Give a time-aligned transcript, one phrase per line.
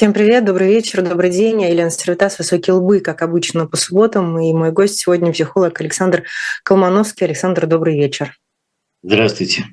[0.00, 1.60] Всем привет, добрый вечер, добрый день.
[1.60, 4.40] Я Елена Стервитас, «Высокие лбы», как обычно, по субботам.
[4.40, 6.24] И мой гость сегодня психолог Александр
[6.64, 7.26] Колмановский.
[7.26, 8.34] Александр, добрый вечер.
[9.02, 9.66] Здравствуйте.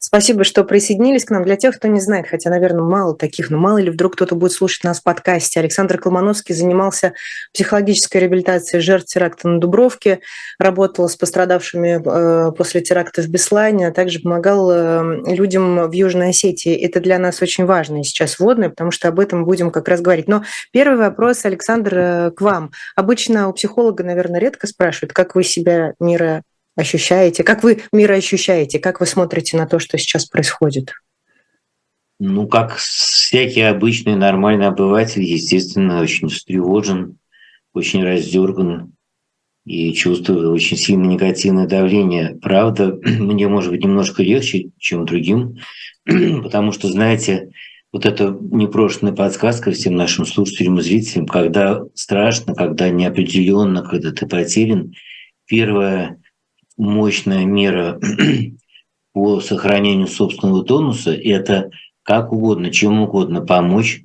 [0.00, 1.42] Спасибо, что присоединились к нам.
[1.42, 4.52] Для тех, кто не знает, хотя, наверное, мало таких, но мало ли вдруг кто-то будет
[4.52, 5.58] слушать нас в подкасте.
[5.58, 7.14] Александр Колмановский занимался
[7.52, 10.20] психологической реабилитацией жертв теракта на Дубровке,
[10.60, 16.28] работал с пострадавшими э, после теракта в Беслане, а также помогал э, людям в Южной
[16.28, 16.76] Осетии.
[16.76, 20.28] Это для нас очень важно сейчас вводное, потому что об этом будем как раз говорить.
[20.28, 22.70] Но первый вопрос, Александр, э, к вам.
[22.94, 26.44] Обычно у психолога, наверное, редко спрашивают, как вы себя, Мира,
[26.78, 27.42] ощущаете?
[27.42, 28.78] Как вы мир ощущаете?
[28.78, 30.94] Как вы смотрите на то, что сейчас происходит?
[32.20, 37.18] Ну, как всякий обычный нормальный обыватель, естественно, очень встревожен,
[37.74, 38.92] очень раздерган
[39.64, 42.36] и чувствую очень сильное негативное давление.
[42.40, 45.58] Правда, мне может быть немножко легче, чем другим,
[46.04, 47.50] потому что, знаете,
[47.92, 54.26] вот эта непрошенная подсказка всем нашим слушателям и зрителям, когда страшно, когда неопределенно, когда ты
[54.26, 54.92] потерян,
[55.46, 56.18] первое
[56.78, 58.00] мощная мера
[59.12, 61.70] по сохранению собственного тонуса– это
[62.02, 64.02] как угодно, чем угодно помочь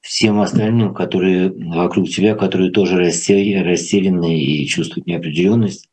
[0.00, 5.88] всем остальным, которые вокруг тебя, которые тоже растеряны и чувствуют неопределенность.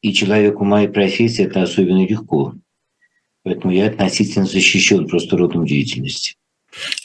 [0.00, 2.54] И человеку моей профессии это особенно легко.
[3.42, 6.34] Поэтому я относительно защищен просто родом деятельности.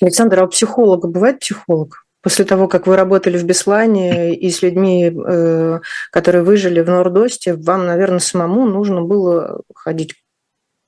[0.02, 2.03] Александр, а у психолога бывает психолог?
[2.24, 5.80] После того, как вы работали в Беслане и с людьми, э,
[6.10, 10.18] которые выжили в Нордосте, вам, наверное, самому нужно было ходить к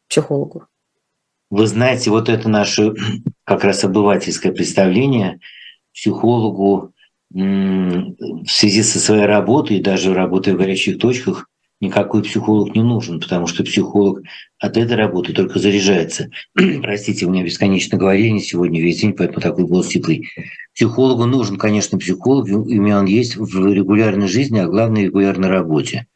[0.08, 0.67] психологу.
[1.50, 2.94] Вы знаете, вот это наше
[3.44, 5.41] как раз обывательское представление
[5.94, 6.94] психологу
[7.31, 11.50] в связи со своей работой, даже работая в горячих точках,
[11.86, 14.22] никакой психолог не нужен, потому что психолог
[14.59, 16.30] от этой работы только заряжается.
[16.53, 20.30] Простите, у меня бесконечно говорение сегодня весь день, поэтому такой голос теплый.
[20.73, 26.08] Психологу нужен, конечно, психолог, имя он есть в регулярной жизни, а главное в регулярной работе.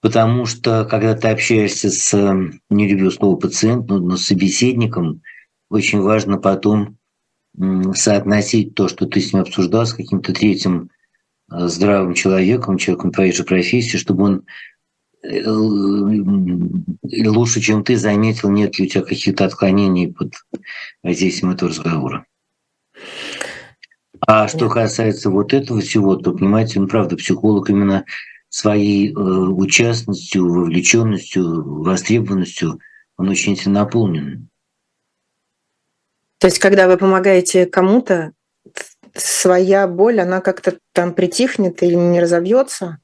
[0.00, 2.34] Потому что, когда ты общаешься с,
[2.70, 5.22] не люблю слово пациент, но с собеседником,
[5.68, 6.98] очень важно потом
[7.94, 10.90] соотносить то, что ты с ним обсуждал, с каким-то третьим
[11.50, 14.42] э, здравым человеком, человеком твоей же профессии, чтобы он
[17.28, 20.34] лучше, чем ты, заметил, нет ли у тебя каких-то отклонений под
[21.02, 22.26] воздействием этого разговора.
[24.20, 28.04] А что касается вот этого всего, то, понимаете, ну, правда, психолог именно
[28.48, 32.80] своей э, участностью, вовлеченностью, востребованностью,
[33.16, 34.48] он очень этим наполнен.
[36.38, 38.32] То есть, когда вы помогаете кому-то,
[39.14, 42.98] своя боль, она как-то там притихнет или не разобьется?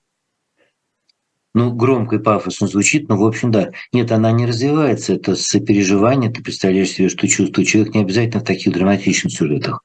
[1.56, 3.71] Ну, громко и пафосно звучит, но, в общем, да.
[3.91, 8.47] Нет, она не развивается, это сопереживание, ты представляешь себе, что чувствует человек не обязательно в
[8.47, 9.83] таких драматичных сюжетах.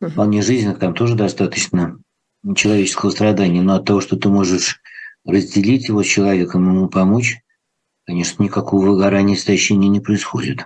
[0.00, 2.00] Вполне жизненных, там тоже достаточно
[2.56, 4.80] человеческого страдания, но от того, что ты можешь
[5.24, 7.36] разделить его с человеком, ему помочь,
[8.04, 10.64] конечно, никакого выгорания, истощения не происходит.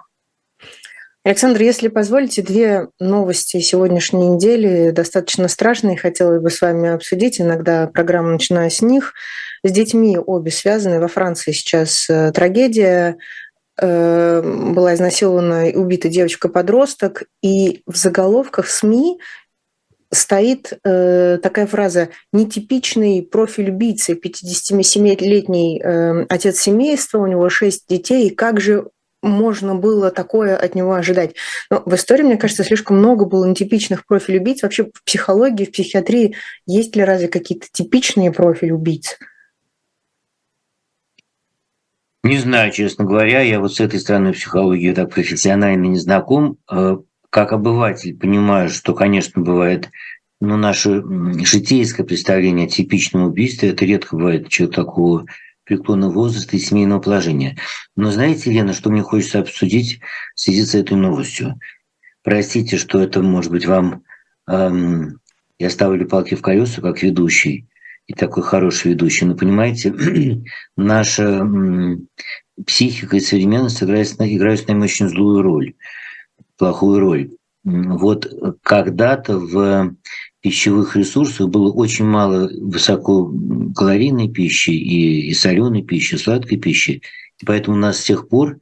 [1.24, 7.38] Александр, если позволите, две новости сегодняшней недели достаточно страшные, хотела бы с вами обсудить.
[7.38, 9.12] Иногда программа начинаю с них
[9.64, 11.00] с детьми обе связаны.
[11.00, 13.18] Во Франции сейчас э, трагедия.
[13.80, 17.24] Э, была изнасилована и убита девочка-подросток.
[17.42, 19.18] И в заголовках СМИ
[20.12, 28.28] стоит э, такая фраза «нетипичный профиль убийцы, 57-летний э, отец семейства, у него шесть детей,
[28.28, 28.88] и как же
[29.22, 31.34] можно было такое от него ожидать.
[31.70, 34.62] Но в истории, мне кажется, слишком много было нетипичных профилей убийц.
[34.62, 36.34] Вообще в психологии, в психиатрии
[36.66, 39.18] есть ли разве какие-то типичные профили убийц?
[42.22, 46.56] Не знаю, честно говоря, я вот с этой стороны психологии так профессионально не знаком.
[46.70, 46.98] Э,
[47.30, 49.90] как обыватель понимаю, что, конечно, бывает
[50.42, 51.04] но ну, наше
[51.44, 55.26] житейское представление о типичном убийстве, это редко бывает человек такого
[55.62, 57.56] преклонного возраста и семейного положения.
[57.94, 60.00] Но знаете, Лена, что мне хочется обсудить
[60.34, 61.60] в связи с этой новостью?
[62.24, 64.02] Простите, что это, может быть, вам...
[64.48, 65.20] Эм,
[65.60, 67.68] я ставлю палки в колеса как ведущий
[68.06, 69.24] и такой хороший ведущий.
[69.24, 69.94] Но понимаете,
[70.76, 71.46] наша
[72.66, 75.74] психика и современность играют, играют с нами очень злую роль,
[76.58, 77.30] плохую роль.
[77.64, 79.94] Вот когда-то в
[80.40, 87.02] пищевых ресурсах было очень мало высококалорийной пищи и, и соленой пищи, сладкой пищи.
[87.40, 88.58] И поэтому у нас с тех пор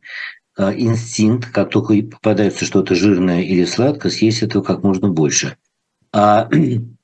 [0.57, 5.57] а, инстинкт, как только попадается что-то жирное или сладкое, съесть этого как можно больше.
[6.13, 6.51] А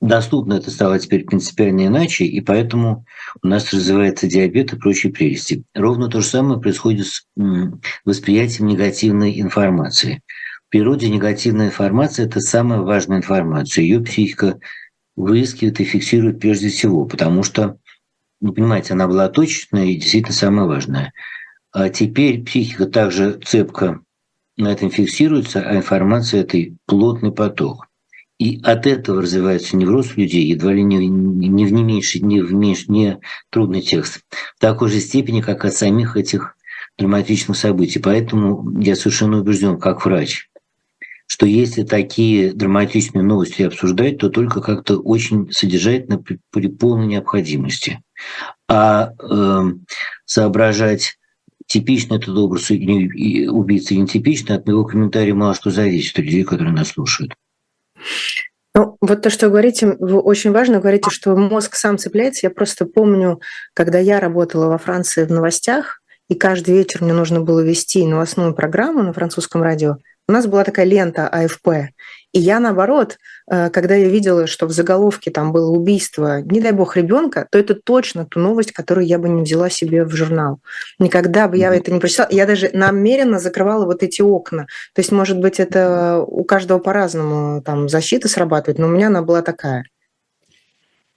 [0.00, 3.04] доступно это стало теперь принципиально иначе, и поэтому
[3.42, 5.64] у нас развивается диабет и прочие прелести.
[5.74, 7.26] Ровно то же самое происходит с
[8.04, 10.22] восприятием негативной информации.
[10.68, 13.82] природе негативная информация– это самая важная информация.
[13.82, 14.58] Ее психика
[15.16, 17.78] выискивает и фиксирует прежде всего, потому что,
[18.40, 21.12] ну, понимаете, она была точечная и действительно самая важная.
[21.72, 24.00] А теперь психика также цепко
[24.56, 27.85] на этом фиксируется, а информация– это плотный поток.
[28.38, 32.52] И от этого развивается невроз людей едва ли не, не в не меньший, не в
[32.52, 33.18] меньший, не
[33.50, 34.20] трудный текст.
[34.56, 36.56] В такой же степени, как от самих этих
[36.98, 37.98] драматичных событий.
[37.98, 40.50] Поэтому я совершенно убежден, как врач,
[41.26, 48.02] что если такие драматичные новости обсуждать, то только как-то очень содержательно при, при полной необходимости.
[48.68, 49.62] А э,
[50.24, 51.18] соображать,
[51.66, 56.74] типично этот образ убийцы или нетипично, от моего комментария мало что зависит у людей, которые
[56.74, 57.34] нас слушают.
[58.74, 62.46] Ну, вот то, что вы говорите, вы очень важно говорите, что мозг сам цепляется.
[62.46, 63.40] Я просто помню,
[63.72, 68.54] когда я работала во Франции в новостях, и каждый вечер мне нужно было вести новостную
[68.54, 69.96] программу на французском радио,
[70.28, 71.92] у нас была такая лента АФП.
[72.32, 73.16] И я, наоборот,
[73.48, 77.74] когда я видела, что в заголовке там было убийство, не дай бог, ребенка, то это
[77.74, 80.60] точно ту новость, которую я бы не взяла себе в журнал.
[80.98, 82.28] Никогда бы я это не прочитала.
[82.30, 84.66] Я даже намеренно закрывала вот эти окна.
[84.94, 89.22] То есть, может быть, это у каждого по-разному там защита срабатывает, но у меня она
[89.22, 89.84] была такая.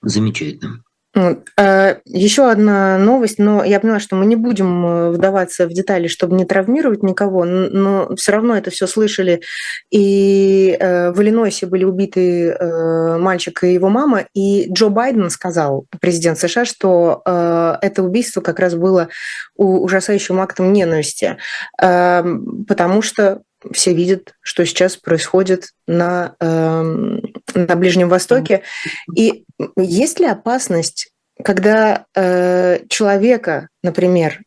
[0.01, 0.83] Замечательно.
[1.57, 6.07] А, Еще одна новость, но я поняла, что мы не будем э, вдаваться в детали,
[6.07, 9.42] чтобы не травмировать никого, но все равно это все слышали.
[9.92, 15.86] И э, в Иллинойсе были убиты э, мальчик и его мама, и Джо Байден сказал,
[16.01, 17.22] президент США, что
[17.81, 19.10] это убийство как раз было
[19.56, 21.38] ужасающим актом ненависти,
[21.77, 23.42] потому что
[23.72, 27.19] все видят, что сейчас происходит на, э,
[27.56, 28.63] на Ближнем Востоке.
[29.16, 29.46] И
[29.78, 31.12] есть ли опасность,
[31.44, 34.42] когда э, человека, например,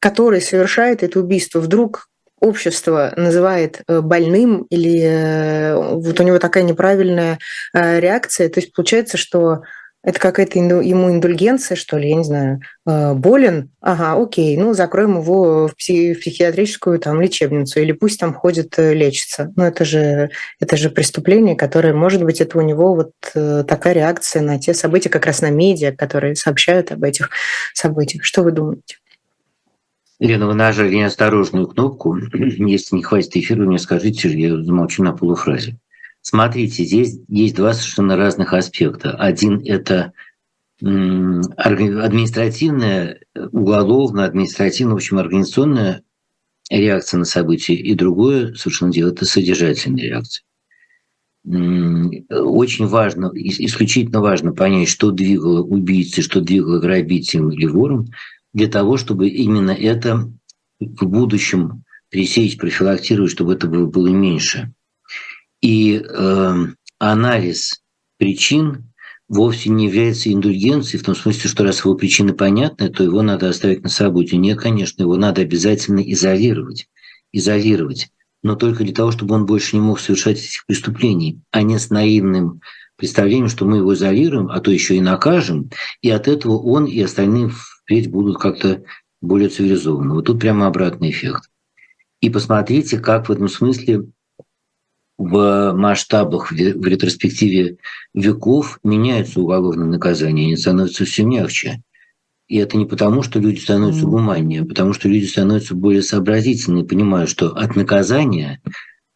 [0.00, 2.08] который совершает это убийство, вдруг
[2.40, 7.38] общество называет э, больным или э, вот у него такая неправильная
[7.74, 9.62] э, реакция, то есть получается, что
[10.04, 15.18] это какая-то ему индульгенция, что ли, я не знаю, э, болен, ага, окей, ну, закроем
[15.18, 19.52] его в, психиатрическую там лечебницу, или пусть там ходит э, лечится.
[19.56, 20.30] Ну, это же,
[20.60, 24.72] это же преступление, которое, может быть, это у него вот э, такая реакция на те
[24.72, 27.30] события, как раз на медиа, которые сообщают об этих
[27.74, 28.24] событиях.
[28.24, 28.98] Что вы думаете?
[30.20, 32.16] Лена, вы нажали неосторожную кнопку.
[32.32, 35.76] Если не хватит эфира, мне скажите, я замолчу на полуфразе.
[36.30, 39.12] Смотрите, здесь есть два совершенно разных аспекта.
[39.12, 40.12] Один– это
[40.78, 46.02] административная, уголовная, административная, в общем, организационная
[46.68, 50.44] реакция на события, и другое совершенно дело– это содержательная реакция.
[51.46, 58.08] Очень важно, исключительно важно понять, что двигало убийцей, что двигало грабителем или вором,
[58.52, 60.30] для того, чтобы именно это
[60.78, 64.74] в будущем пресечь, профилактировать, чтобы это было, было меньше.
[65.60, 66.54] И э,
[66.98, 67.82] анализ
[68.16, 68.92] причин
[69.28, 73.48] вовсе не является индульгенцией, в том смысле, что раз его причины понятны, то его надо
[73.48, 74.36] оставить на свободе.
[74.36, 76.88] Нет, конечно, его надо обязательно изолировать.
[77.32, 78.08] Изолировать.
[78.42, 81.90] Но только для того, чтобы он больше не мог совершать этих преступлений, а не с
[81.90, 82.60] наивным
[82.96, 85.70] представлением, что мы его изолируем, а то еще и накажем,
[86.02, 88.82] и от этого он и остальные впредь будут как-то
[89.20, 90.14] более цивилизованы.
[90.14, 91.50] Вот тут прямо обратный эффект.
[92.20, 94.06] И посмотрите, как в этом смысле
[95.18, 97.78] в масштабах, в ретроспективе
[98.14, 101.82] веков меняются уголовные наказания, они становятся все мягче.
[102.46, 106.84] И это не потому, что люди становятся гуманнее, а потому что люди становятся более сообразительны,
[106.84, 108.62] понимая, что от наказания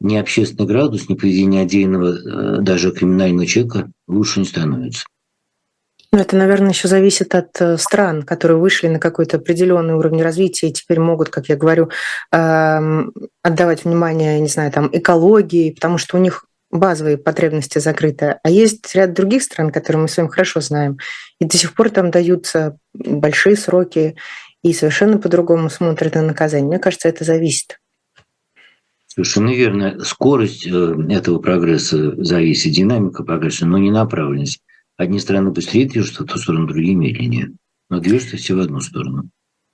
[0.01, 5.07] ни общественный градус, ни поведение отдельного э, даже криминального человека лучше не становится.
[6.15, 10.69] Ну, это, наверное, еще зависит от э, стран, которые вышли на какой-то определенный уровень развития
[10.69, 11.89] и теперь могут, как я говорю,
[12.31, 18.37] эм, отдавать внимание, не знаю, там, экологии, потому что у них базовые потребности закрыты.
[18.43, 20.99] А есть ряд других стран, которые мы с вами хорошо знаем,
[21.41, 24.17] и до сих пор там даются большие сроки
[24.63, 26.69] и совершенно по-другому смотрят на наказание.
[26.69, 27.79] Мне кажется, это зависит.
[29.07, 29.99] Совершенно верно.
[30.05, 34.61] Скорость э, этого прогресса зависит, динамика прогресса, но не направленность.
[34.97, 37.53] Одни страны быстрее движутся в ту сторону, другие медленнее.
[37.89, 39.31] Но движутся все в одну сторону.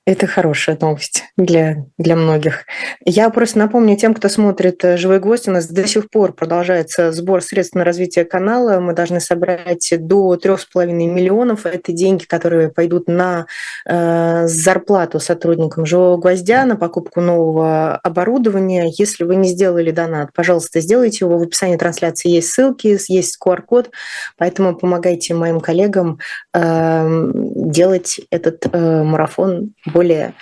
[0.08, 2.64] Это хорошая новость для, для многих.
[3.04, 7.12] Я просто напомню тем, кто смотрит э, «Живой гвоздь», у нас до сих пор продолжается
[7.12, 8.80] сбор средств на развитие канала.
[8.80, 11.66] Мы должны собрать до 3,5 миллионов.
[11.66, 13.44] Это деньги, которые пойдут на
[13.84, 18.90] э, зарплату сотрудникам «Живого гвоздя», на покупку нового оборудования.
[18.96, 21.36] Если вы не сделали донат, пожалуйста, сделайте его.
[21.36, 23.90] В описании трансляции есть ссылки, есть QR-код,
[24.38, 26.18] поэтому помогайте моим коллегам
[26.54, 30.34] э, делать этот э, марафон более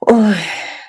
[0.00, 0.34] ой,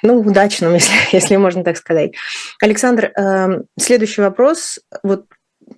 [0.01, 2.13] ну, удачном, если, если можно так сказать.
[2.60, 4.80] Александр, э, следующий вопрос.
[5.03, 5.25] Вот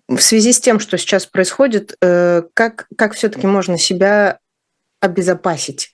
[0.08, 4.40] в связи с тем, что сейчас происходит, э, как, как все-таки можно себя
[5.02, 5.92] обезопасить?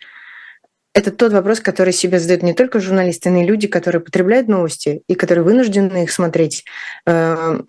[0.93, 5.01] Это тот вопрос, который себе задают не только журналисты, но и люди, которые потребляют новости
[5.07, 6.65] и которые вынуждены их смотреть.
[7.07, 7.61] Э,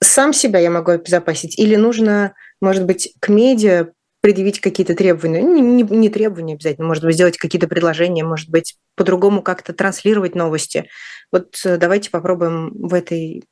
[0.00, 3.92] сам себя я могу обезопасить или нужно, может быть, к медиа
[4.22, 8.76] предъявить какие-то требования, не, не, не требования обязательно, может быть, сделать какие-то предложения, может быть,
[8.94, 10.88] по-другому как-то транслировать новости.
[11.32, 13.44] Вот э, давайте попробуем в этой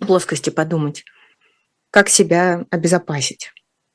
[0.00, 1.04] плоскости подумать,
[1.90, 3.52] как себя обезопасить.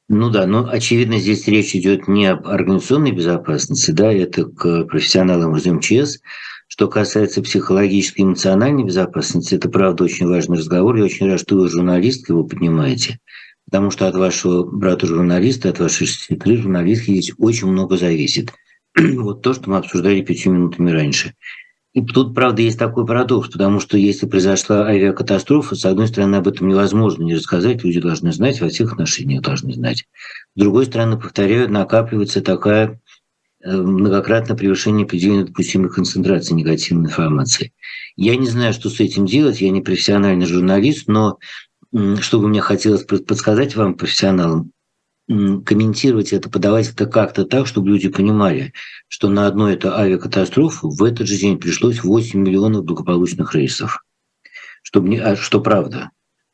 [0.07, 5.55] Ну да, но очевидно здесь речь идет не об организационной безопасности, да, это к профессионалам
[5.55, 6.19] из МЧС.
[6.67, 10.95] Что касается психологической и эмоциональной безопасности, это правда очень важный разговор.
[10.95, 13.19] Я очень рад, что вы журналистка его поднимаете,
[13.71, 18.53] потому что от вашего брата-журналиста, от вашей сестры журналистки здесь очень много зависит.
[18.97, 21.35] вот то, что мы обсуждали пятью минутами раньше.
[21.93, 26.49] И тут, правда, есть такой парадокс, потому что если произошла авиакатастрофа, с одной стороны, об
[26.49, 30.05] этом невозможно не рассказать, люди должны знать, во всех отношениях должны знать.
[30.55, 32.99] С другой стороны, повторяю, накапливается такая
[33.63, 37.71] э, многократное превышение предельно допустимой концентрации негативной информации.
[38.17, 41.39] Я не знаю, что с этим делать, я не профессиональный журналист, но
[41.93, 44.71] что бы мне хотелось подсказать вам, профессионалам,
[45.27, 48.73] комментировать это, подавать это как-то так, чтобы люди понимали,
[49.07, 54.03] что на одну эту авиакатастрофу в этот же день пришлось 8 миллионов благополучных рейсов.
[54.83, 56.09] Чтобы не, а что правда,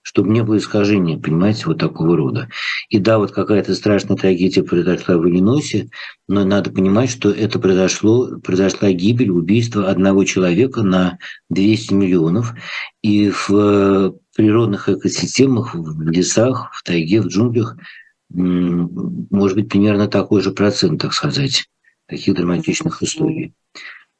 [0.07, 2.49] чтобы не было искажения, понимаете, вот такого рода.
[2.89, 5.89] И да, вот какая-то страшная трагедия произошла в Иллинойсе,
[6.27, 11.17] но надо понимать, что это произошло, произошла гибель, убийство одного человека на
[11.49, 12.53] 200 миллионов.
[13.01, 17.75] И в природных экосистемах, в лесах, в тайге, в джунглях–
[18.29, 21.65] может быть, примерно такой же процент, так сказать,
[22.07, 23.53] таких драматичных историй.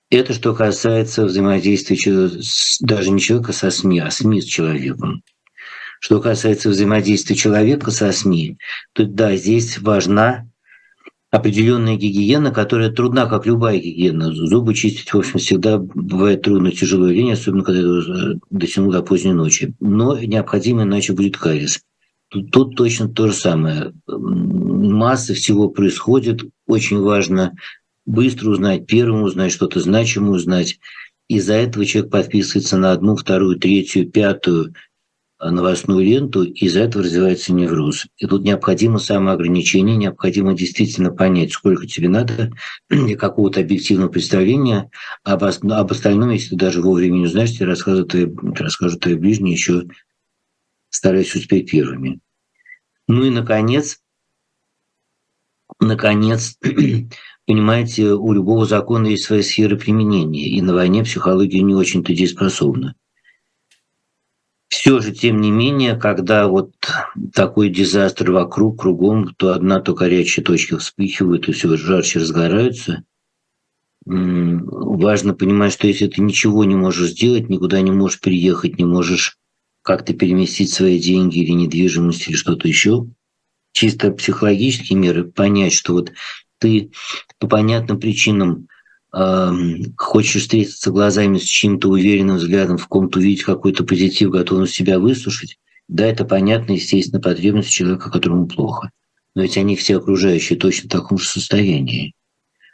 [0.10, 1.98] Это что касается взаимодействия
[2.80, 5.24] даже не человека со СМИ, а СМИ с человеком.
[6.00, 8.58] Что касается взаимодействия человека со СМИ,
[8.94, 10.48] то да, здесь важна
[11.30, 14.34] определенная гигиена, которая трудна, как любая гигиена.
[14.34, 19.34] Зубы чистить, в общем, всегда бывает трудно, тяжело лень, особенно когда это дотянул до поздней
[19.34, 19.74] ночи.
[19.80, 21.82] Но необходимо, иначе будет кариес.
[22.30, 23.94] Тут, тут точно то же самое.
[24.08, 26.44] Масса всего происходит.
[26.66, 27.54] Очень важно
[28.06, 30.80] быстро узнать, первым узнать, что-то значимое узнать.
[31.28, 34.74] Из-за этого человек подписывается на одну, вторую, третью, пятую
[35.40, 38.08] новостную ленту, и из-за этого развивается невроз.
[38.18, 42.52] И тут необходимо самоограничение, необходимо действительно понять, сколько тебе надо
[42.90, 44.90] для какого-то объективного представления,
[45.24, 49.54] об, об остальном, если ты даже вовремя не узнаешь, тебе расскажут твои, расскажут твои ближние
[49.54, 49.84] еще
[50.90, 52.20] стараясь успеть первыми.
[53.08, 54.02] Ну и, наконец,
[55.80, 56.58] наконец,
[57.46, 62.96] понимаете, у любого закона есть своя сфера применения, и на войне психология не очень-то дееспособна.
[64.88, 66.72] Все же, тем не менее, когда вот
[67.34, 73.04] такой дизастр вокруг, кругом, то одна, то горячая точка вспыхивает, и все жарче разгораются,
[74.06, 79.38] важно понимать, что если ты ничего не можешь сделать, никуда не можешь переехать, не можешь
[79.82, 83.08] как-то переместить свои деньги или недвижимость или что-то еще.
[83.74, 86.14] Чисто психологические меры, понять, что вот
[86.60, 86.92] ты
[87.40, 88.70] по понятным причинам
[89.12, 95.58] хочешь встретиться глазами с чьим-то уверенным взглядом, в ком-то увидеть какой-то позитив, готовность себя выслушать,
[95.88, 98.92] да, это понятно, естественно, потребность человека, которому плохо.
[99.36, 102.14] Но ведь они все окружающие точно в таком же состоянии.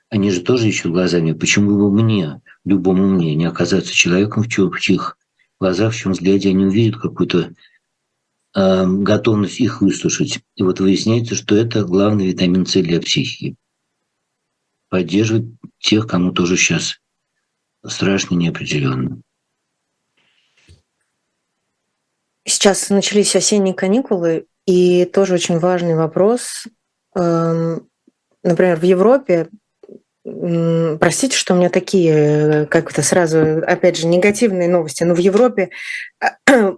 [0.10, 5.18] Они же тоже ищут глазами, почему бы мне, любому мне, не оказаться человеком, в чьих
[5.60, 7.54] глазах, в чем взгляде они увидят какую-то
[8.56, 10.40] э, готовность их выслушать.
[10.56, 13.56] И вот выясняется, что это главный витамин С для психики.
[14.90, 15.48] Поддерживать
[15.84, 17.00] тех, кому тоже сейчас
[17.86, 19.22] страшно неопределенно.
[22.46, 26.66] Сейчас начались осенние каникулы, и тоже очень важный вопрос.
[27.16, 27.88] Эм,
[28.44, 29.50] например, в Европе
[30.26, 35.04] Простите, что у меня такие, э, как это сразу, опять же, негативные новости.
[35.04, 35.70] Но в Европе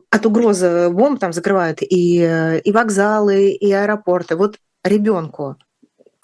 [0.10, 4.36] от угрозы бомб там закрывают и, э, и вокзалы, и аэропорты.
[4.36, 5.58] Вот ребенку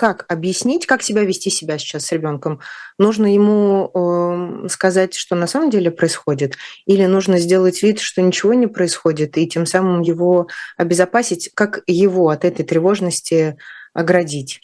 [0.01, 2.59] как объяснить, как себя вести себя сейчас с ребенком?
[2.97, 8.55] Нужно ему э, сказать, что на самом деле происходит, или нужно сделать вид, что ничего
[8.55, 13.57] не происходит, и тем самым его обезопасить, как его от этой тревожности
[13.93, 14.61] оградить?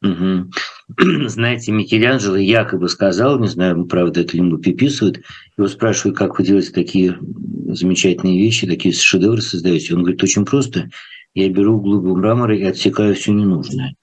[0.00, 0.52] Угу.
[1.28, 5.22] Знаете, Микеланджело якобы сказал, не знаю, правда это ли ему приписывают,
[5.56, 7.18] его спрашивают, как вы делаете такие
[7.66, 9.94] замечательные вещи, такие шедевры создаете.
[9.94, 10.88] Он говорит, очень просто.
[11.34, 13.96] Я беру глыбу мрамора и отсекаю все ненужное.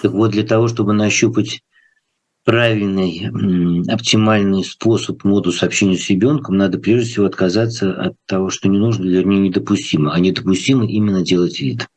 [0.00, 1.62] Так вот, для того, чтобы нащупать
[2.44, 3.30] правильный,
[3.88, 9.04] оптимальный способ, модус общения с ребенком, надо прежде всего отказаться от того, что не нужно,
[9.04, 10.12] вернее, недопустимо.
[10.12, 11.88] А недопустимо именно делать вид.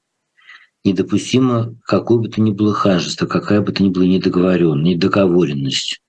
[0.83, 6.01] Недопустимо какое бы то ни было ханжество, какая бы то ни была недоговоренность, недоговоренность.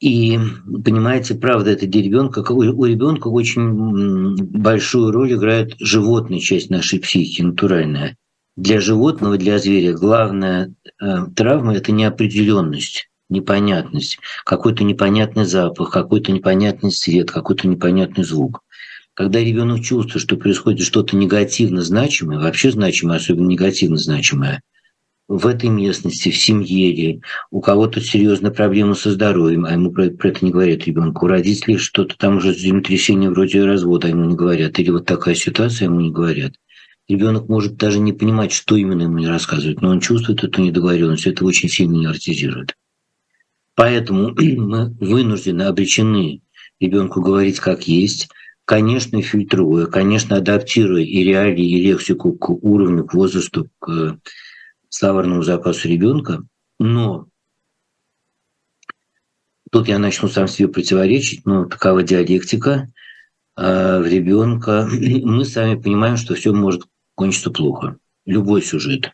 [0.00, 6.98] И понимаете, правда, это для ребенка, у, ребенка очень большую роль играет животная часть нашей
[6.98, 8.16] психики, натуральная
[8.60, 16.92] для животного, для зверя главная э, травма– это неопределенность, непонятность, какой-то непонятный запах, какой-то непонятный
[16.92, 18.60] свет, какой-то непонятный звук.
[19.14, 24.60] Когда ребенок чувствует, что происходит что-то негативно значимое, вообще значимое, особенно негативно значимое,
[25.26, 30.10] в этой местности, в семье или у кого-то серьезная проблема со здоровьем, а ему про,
[30.10, 34.26] про это не говорят ребенку, у родителей что-то там уже землетрясение вроде развода, а ему
[34.26, 36.52] не говорят, или вот такая ситуация, ему не говорят–
[37.10, 41.26] Ребенок может даже не понимать, что именно ему не рассказывают, но он чувствует эту недоговоренность,
[41.26, 42.76] это очень сильно невротизирует.
[43.74, 46.42] Поэтому мы вынуждены, обречены
[46.78, 48.28] ребенку говорить как есть,
[48.64, 54.16] конечно, фильтруя, конечно, адаптируя и реалии, и лексику к уровню, к возрасту, к
[54.88, 56.44] словарному запасу ребенка,
[56.78, 57.26] но
[59.72, 62.88] тут я начну сам себе противоречить, но такова диалектика
[63.56, 64.88] а в ребенка.
[65.24, 66.84] Мы сами понимаем, что все может
[67.20, 67.98] кончится плохо.
[68.24, 69.12] Любой сюжет.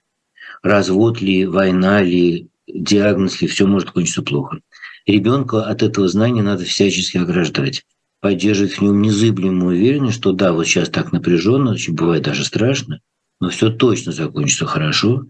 [0.63, 4.61] Развод ли, война ли, диагноз ли, все может кончиться плохо.
[5.07, 7.85] Ребенка от этого знания надо всячески ограждать
[8.21, 13.01] поддерживать в нем незыблемую уверенность, что да, вот сейчас так напряженно, очень бывает даже страшно,
[13.41, 15.27] но все точно закончится хорошо.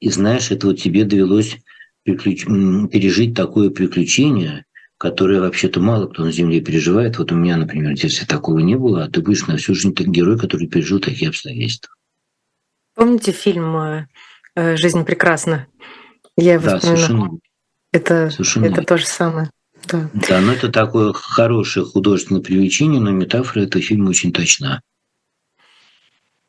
[0.00, 1.58] И знаешь, это вот тебе довелось
[2.04, 2.44] приключ...
[2.44, 4.64] пережить такое приключение,
[4.96, 7.18] которое вообще-то мало кто на Земле переживает.
[7.18, 9.92] Вот у меня, например, в детстве такого не было, а ты будешь на всю жизнь
[9.92, 11.95] герой, который пережил такие обстоятельства.
[12.96, 14.06] Помните фильм э,
[14.56, 15.66] э, «Жизнь прекрасна»?
[16.36, 17.38] Я его да, совершенно.
[17.92, 18.66] Это, совершенно.
[18.66, 19.50] это то же самое.
[19.84, 20.08] Да.
[20.14, 24.80] да, но это такое хорошее художественное привлечение, но метафора этого фильма очень точна.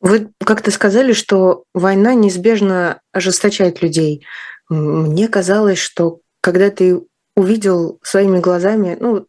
[0.00, 4.24] Вы как-то сказали, что война неизбежно ожесточает людей.
[4.70, 7.00] Мне казалось, что когда ты
[7.36, 9.26] увидел своими глазами, ну,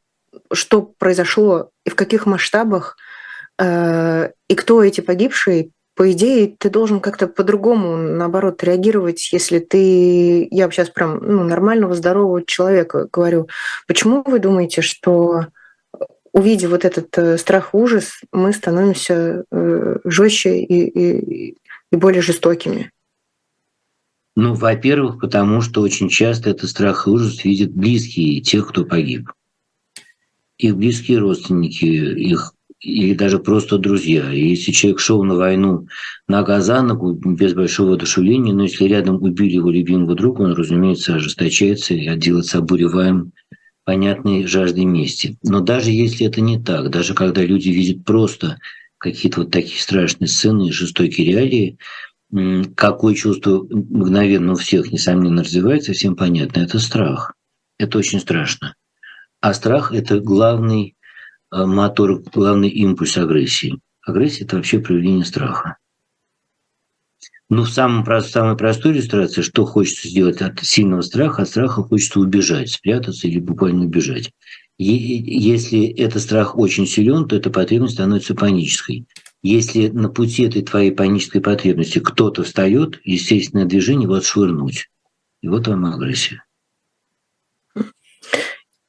[0.54, 2.98] что произошло и в каких масштабах,
[3.60, 10.48] э, и кто эти погибшие, по идее, ты должен как-то по-другому, наоборот, реагировать, если ты,
[10.50, 13.50] я сейчас прям ну, нормального, здорового человека говорю.
[13.86, 15.48] Почему вы думаете, что
[16.32, 21.58] увидев вот этот э, страх, ужас, мы становимся э, жестче и, и,
[21.92, 22.94] и более жестокими?
[24.38, 29.34] Ну, во-первых, потому что очень часто этот страх и ужас видят близкие тех, кто погиб.
[30.60, 34.32] Их близкие родственники, их или даже просто друзья.
[34.32, 35.88] И если человек шел на войну
[36.28, 41.16] нога за ногу, без большого одушевления, но если рядом убили его любимого друга, он, разумеется,
[41.16, 43.34] ожесточается и отделается обуреваем
[43.84, 45.38] понятной жаждой мести.
[45.44, 48.58] Но даже если это не так, даже когда люди видят просто
[48.98, 51.78] какие-то вот такие страшные сцены, жестокие реалии,
[52.76, 57.34] какое чувство мгновенно у всех, несомненно, развивается, всем понятно, это страх.
[57.80, 58.76] Это очень страшно.
[59.42, 60.96] А страх– это главный
[61.52, 63.80] мотор, главный импульс агрессии.
[64.02, 65.78] Агрессия– это вообще проявление страха.
[67.50, 72.20] Ну, в самом, самой простой иллюстрации, что хочется сделать от сильного страха, от страха хочется
[72.20, 74.32] убежать, спрятаться или буквально убежать.
[74.78, 79.08] Если этот страх очень силен, то эта потребность становится панической.
[79.42, 84.90] Если на пути этой твоей панической потребности кто-то встает, естественное движение его отшвырнуть.
[85.42, 86.44] И вот вам агрессия.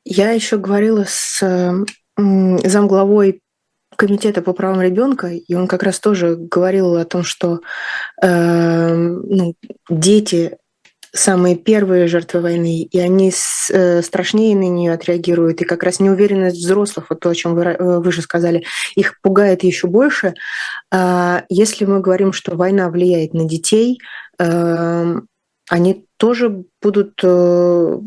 [0.05, 1.43] Я еще говорила с
[2.65, 3.41] замглавой
[3.97, 7.61] комитета по правам ребенка, и он как раз тоже говорил о том, что
[8.23, 9.55] э, ну,
[9.89, 10.57] дети
[11.13, 15.99] самые первые жертвы войны, и они с, э, страшнее на нее отреагируют, и как раз
[16.01, 20.35] неуверенность взрослых, вот то, о чем вы, э, вы же сказали, их пугает еще больше.
[20.93, 24.01] Э, если мы говорим, что война влияет на детей,
[24.39, 25.17] э,
[25.69, 27.99] они тоже будут э,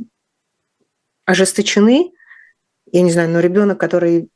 [1.26, 2.12] ожесточены,
[2.91, 4.30] я не знаю, но ребенок, который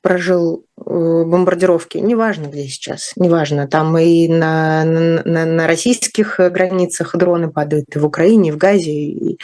[0.00, 7.50] прожил э, бомбардировки, неважно где сейчас, неважно, там и на, на, на российских границах дроны
[7.50, 9.38] падают, и в Украине, и в Газе, и,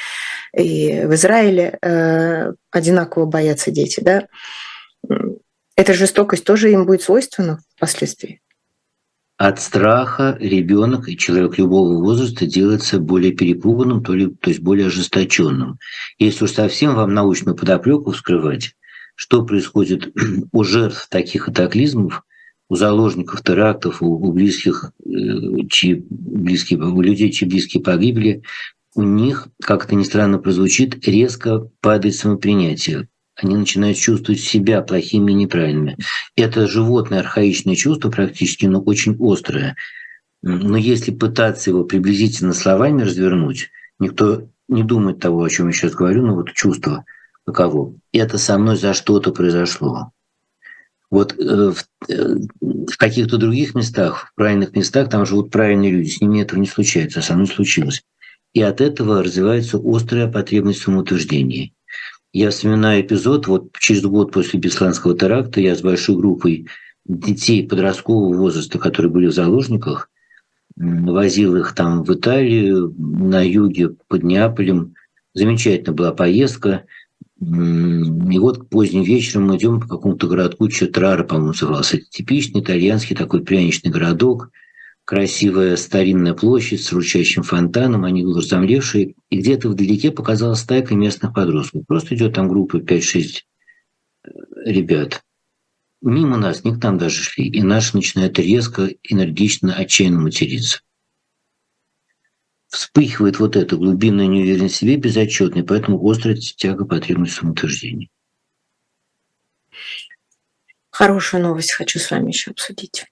[0.57, 4.27] и в Израиле э, одинаково боятся дети, да.
[5.77, 8.41] Эта жестокость тоже им будет свойственна впоследствии?
[9.45, 14.87] От страха ребенок и человек любого возраста делается более перепуганным, то, ли, то есть более
[14.87, 15.79] ожесточенным.
[16.19, 18.75] Если уж совсем вам научную подоплеку вскрывать,
[19.17, 20.15] что происходит
[20.53, 22.23] у жертв таких катаклизмов,
[22.71, 25.11] у заложников терактов, у, у близких, э,
[25.69, 28.45] чьи близкие, у людей, чьи близкие погибли,
[28.95, 33.09] у них, как это ни странно прозвучит, резко падает самопринятие.
[33.37, 35.97] Они начинают чувствовать себя плохими и неправильными.
[36.37, 39.77] Это животное архаичное чувство практически, но очень острое.
[40.43, 45.95] Но если пытаться его приблизительно словами развернуть, никто не думает того, о чем я сейчас
[45.95, 47.05] говорю, но вот чувство
[47.47, 47.95] каково.
[48.13, 50.13] Это со мной за что-то произошло.
[51.11, 56.09] Вот э, в, э, в каких-то других местах, в правильных местах, там живут правильные люди,
[56.09, 58.03] с ними этого не случается, а со мной случилось.
[58.53, 61.73] И от этого развивается острая потребность в самоутверждении.
[62.35, 66.67] Я вспоминаю эпизод, вот через год после Бесланского теракта я с большой группой
[67.05, 70.11] детей подросткового возраста, которые были в заложниках,
[70.75, 74.95] возил их там в Италию, на юге под Неаполем.
[75.33, 76.87] Замечательная была поездка.
[77.41, 81.99] И вот поздним вечером мы идем по какому-то городку, Четрара, по-моему, назывался.
[81.99, 84.51] Это типичный итальянский такой пряничный городок,
[85.05, 91.35] красивая старинная площадь с ручащим фонтаном, они были замлевшие, и где-то вдалеке показалась стайка местных
[91.35, 91.87] подростков.
[91.87, 93.41] Просто идет там группа 5-6
[94.25, 94.31] э,
[94.65, 95.23] ребят.
[96.03, 100.81] Мимо нас, не к нам даже шли, и наши начинают резко, энергично, отчаянно материться
[102.75, 108.09] вспыхивает вот эта глубинная неуверенность в себе безотчетная, поэтому острая тяга потребность самоутверждения.
[110.91, 113.07] Хорошую новость хочу с вами еще обсудить.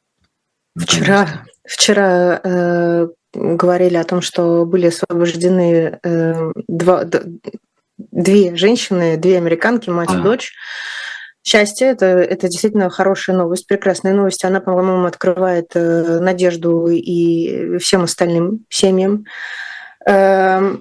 [0.76, 1.28] Вчера,
[1.64, 7.04] вчера э, говорили о том, что были освобождены э, два,
[7.98, 10.18] две женщины, две американки, мать а.
[10.18, 10.52] и дочь.
[11.44, 14.44] Счастье это, это действительно хорошая новость, прекрасная новость.
[14.44, 19.24] Она, по-моему, открывает э, надежду и всем остальным семьям.
[20.06, 20.76] Э,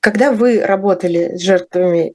[0.00, 2.12] когда вы работали с жертвами,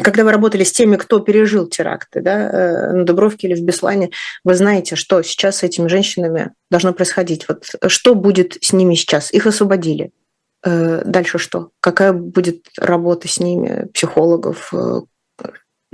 [0.00, 4.10] когда вы работали с теми, кто пережил теракты да, э, на Дубровке или в Беслане,
[4.44, 7.46] вы знаете, что сейчас с этими женщинами должно происходить.
[7.48, 9.32] Вот что будет с ними сейчас?
[9.32, 10.10] Их освободили.
[10.64, 11.70] Э, дальше что?
[11.80, 15.00] Какая будет работа с ними, психологов, э,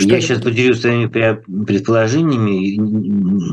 [0.01, 2.77] что Я сейчас поделюсь своими предположениями.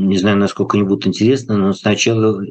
[0.06, 2.42] Не знаю, насколько они будут интересны, но сначала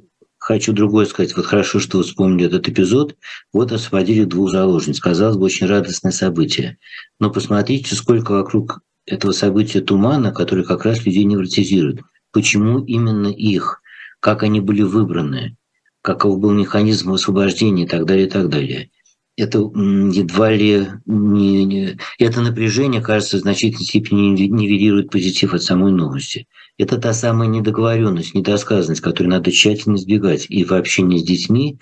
[0.47, 1.37] хочу другое сказать.
[1.37, 3.17] Вот хорошо, что вы вспомнили этот эпизод.
[3.53, 5.01] Вот освободили двух заложниц.
[5.01, 6.79] Казалось бы, очень радостное событие.
[7.19, 12.01] Но посмотрите, сколько вокруг этого события тумана, который как раз людей невротизирует.
[12.31, 13.83] Почему именно их?
[14.21, 15.57] Как они были выбраны?
[16.01, 18.91] Каков был механизм освобождения и так далее, и так далее
[19.37, 25.93] это едва ли не, не, это напряжение, кажется, в значительной степени нивелирует позитив от самой
[25.93, 26.47] новости.
[26.79, 31.79] Это та самая недоговоренность, недосказанность, которую надо тщательно избегать и в общении с детьми,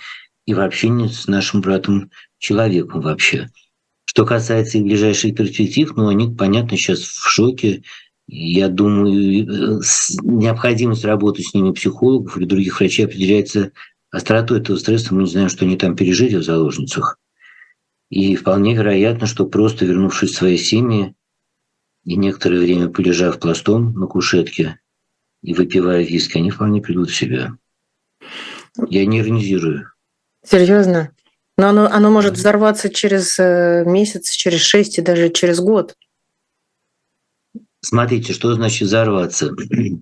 [0.47, 3.49] и в общении с нашим братом человеком вообще.
[4.05, 7.83] Что касается их ближайших перспектив, ну, они, понятно, сейчас в шоке.
[8.27, 9.81] Я думаю,
[10.23, 13.73] необходимость работы с ними психологов или других врачей определяется
[14.11, 15.14] остротой этого стресса.
[15.14, 17.19] Мы не знаем, что они там пережили в заложницах.
[18.14, 21.16] И вполне вероятно, что просто вернувшись в свои семьи
[22.05, 24.79] и некоторое время полежав пластом на кушетке
[25.42, 27.59] и выпивая виски, они вполне придут в себя.
[28.88, 29.90] Я не иронизирую.
[30.46, 31.11] Серьезно?
[31.59, 35.96] Но оно, оно может взорваться через э, месяц, через шесть и даже через год.
[37.81, 39.50] Смотрите, что значит взорваться.
[39.50, 39.98] В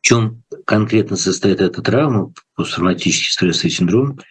[0.00, 4.18] чем конкретно состоит эта травма, посттравматический стрессовый синдром–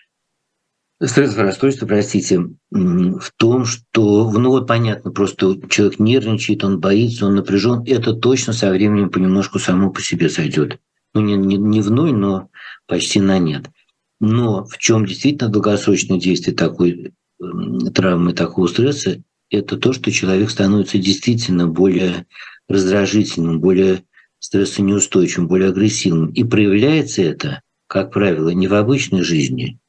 [1.02, 7.36] Стрессовое расстройство, простите, в том, что, ну вот понятно, просто человек нервничает, он боится, он
[7.36, 7.84] напряжен.
[7.86, 10.78] Это точно со временем понемножку само по себе сойдет.
[11.14, 12.50] Ну не, не, не в ноль, но
[12.86, 13.70] почти на нет.
[14.20, 17.14] Но в чем действительно долгосрочное действие такой
[17.94, 22.26] травмы, такого стресса, это то, что человек становится действительно более
[22.68, 24.04] раздражительным, более
[24.40, 26.30] стрессонеустойчивым, более агрессивным.
[26.32, 29.80] И проявляется это, как правило, не в обычной жизни,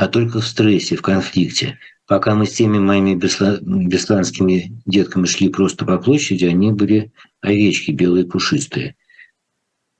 [0.00, 1.78] а только в стрессе, в конфликте.
[2.06, 8.24] Пока мы с теми моими бесланскими детками шли просто по площади, они были овечки белые,
[8.24, 8.96] пушистые.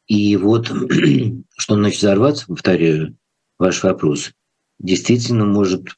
[0.07, 0.69] И вот,
[1.59, 3.19] что значит взорваться, повторяю
[3.59, 4.33] ваш вопрос,
[4.79, 5.89] действительно может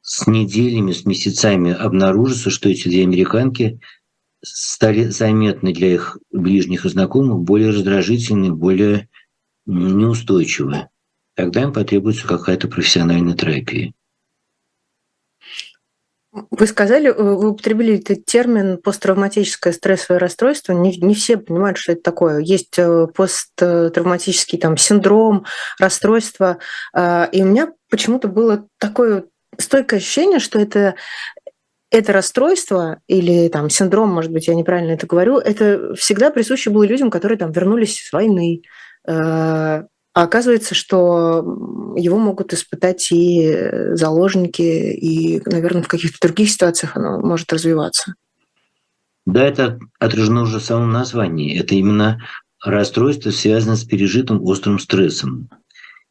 [0.00, 3.80] с неделями, с месяцами обнаружиться, что эти две американки
[4.44, 9.08] стали заметны для их ближних и знакомых, более раздражительные, более
[9.66, 10.88] неустойчивые
[11.34, 13.92] тогда им потребуется какая-то профессиональная терапия.
[16.50, 20.72] Вы сказали, э, вы употребили этот термин посттравматическое стрессовое расстройство.
[20.72, 22.40] Не, не все понимают, что это такое.
[22.40, 25.44] Есть э, посттравматический там, синдром,
[25.78, 26.58] расстройство.
[26.92, 29.26] А, и у меня почему-то было такое
[29.58, 30.96] стойкое ощущение, что это
[31.90, 36.82] это расстройство или там синдром, может быть, я неправильно это говорю, это всегда присуще было
[36.82, 38.62] людям, которые там вернулись с войны,
[39.06, 41.44] э, А оказывается, что
[41.96, 48.14] его могут испытать и заложники, и, наверное, в каких-то других ситуациях оно может развиваться.
[49.26, 51.58] Да, это отражено уже в самом названии.
[51.58, 52.22] Это именно
[52.64, 55.48] расстройство, связанное с пережитым острым стрессом.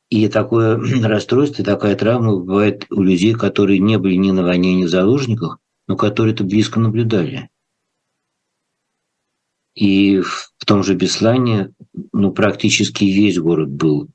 [0.09, 4.83] И такое расстройство, такая травма бывает у людей, которые не были ни на войне, ни
[4.83, 7.49] в заложниках, но которые это близко наблюдали.
[9.75, 11.73] И в том же Беслане
[12.11, 14.09] ну, практически весь город был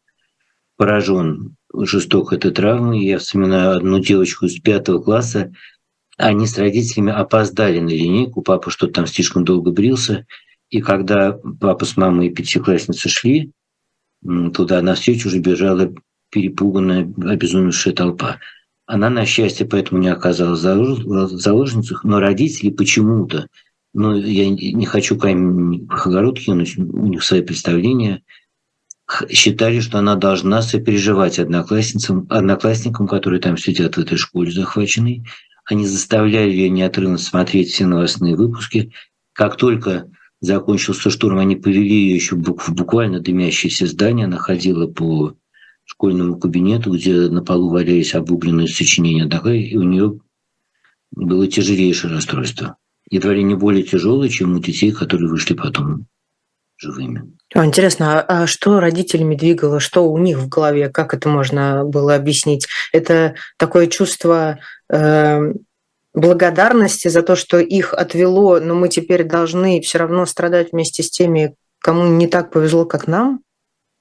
[0.77, 3.05] поражен жестоко этой травмой.
[3.05, 5.53] Я вспоминаю одну девочку из пятого класса.
[6.17, 8.43] Они с родителями опоздали на линейку.
[8.43, 10.27] Папа что-то там слишком долго брился.
[10.71, 13.53] И когда папа с мамой и пятиклассницы шли,
[14.23, 15.93] туда навстречу уже бежала
[16.31, 18.39] перепуганная, обезумевшая толпа.
[18.87, 23.49] Она, на счастье, поэтому не оказалась в заложницах, но родители почему-то,
[23.99, 28.23] ну, я не хочу камень в огород кинуть, у них свои представления,
[29.29, 35.25] считали, что она должна сопереживать одноклассницам, одноклассникам, которые там сидят в этой школе захваченной.
[35.65, 38.93] Они заставляли ее неотрывно смотреть все новостные выпуски.
[39.33, 40.09] Как только
[40.41, 44.27] закончился штурм, они повели ее еще в буквально дымящееся здание.
[44.27, 44.37] Она
[44.87, 45.35] по
[45.85, 49.27] школьному кабинету, где на полу валялись обугленные сочинения
[49.59, 50.21] и у нее
[51.11, 52.77] было тяжелейшее расстройство.
[53.11, 56.07] Едва ли не более тяжелое, чем у детей, которые вышли потом
[56.79, 57.35] живыми.
[57.55, 62.15] Интересно, а, а что родителями двигало, что у них в голове, как это можно было
[62.15, 62.69] объяснить?
[62.93, 65.53] Это такое чувство э,
[66.15, 71.11] благодарности за то, что их отвело, но мы теперь должны все равно страдать вместе с
[71.11, 73.41] теми, кому не так повезло, как нам?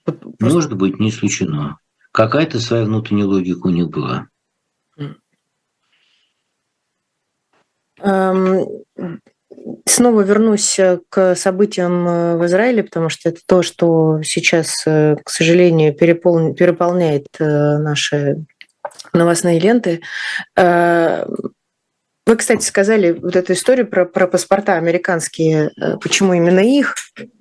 [0.03, 0.55] Просто...
[0.55, 1.77] Может быть, не исключено.
[2.11, 4.27] Какая-то своя внутренняя логика у них была.
[9.85, 15.15] Снова вернусь э, к событиям э, в Израиле, потому что это то, что сейчас, э,
[15.23, 16.53] к сожалению, перепол...
[16.53, 18.45] переполняет наши
[19.13, 20.01] новостные ленты.
[20.55, 26.95] Вы, кстати, сказали вот эту историю про, про паспорта американские, почему именно их.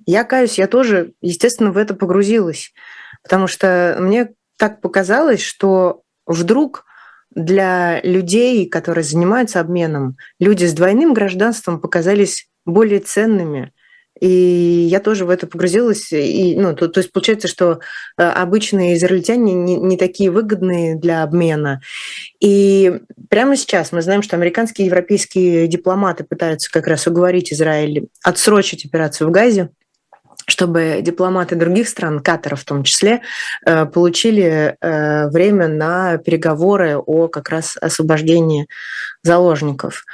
[0.05, 2.73] Я каюсь, я тоже, естественно, в это погрузилась,
[3.21, 6.85] потому что мне так показалось, что вдруг
[7.37, 13.71] для людей, которые занимаются обменом, люди с двойным гражданством показались более ценными,
[14.19, 14.27] и
[14.89, 16.11] я тоже в это погрузилась.
[16.11, 17.79] И, ну, то, то есть получается, что
[18.17, 21.81] э, обычные израильтяне не, не такие выгодные для обмена.
[22.39, 28.07] И прямо сейчас мы знаем, что американские и европейские дипломаты пытаются как раз уговорить Израиль
[28.23, 29.69] отсрочить операцию в Газе
[30.47, 33.21] чтобы дипломаты других стран, Катара в том числе,
[33.65, 38.67] э, получили э, время на переговоры о как раз освобождении
[39.23, 40.05] заложников.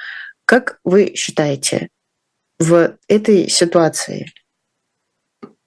[0.45, 1.89] Как вы считаете,
[2.59, 4.31] в этой ситуации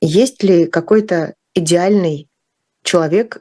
[0.00, 2.28] есть ли какой-то идеальный
[2.82, 3.38] человек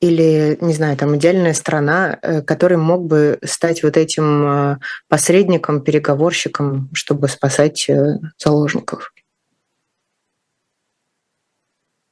[0.00, 6.90] или, не знаю, там идеальная страна, э, который мог бы стать вот этим посредником, переговорщиком,
[6.92, 7.88] чтобы спасать
[8.36, 9.12] заложников?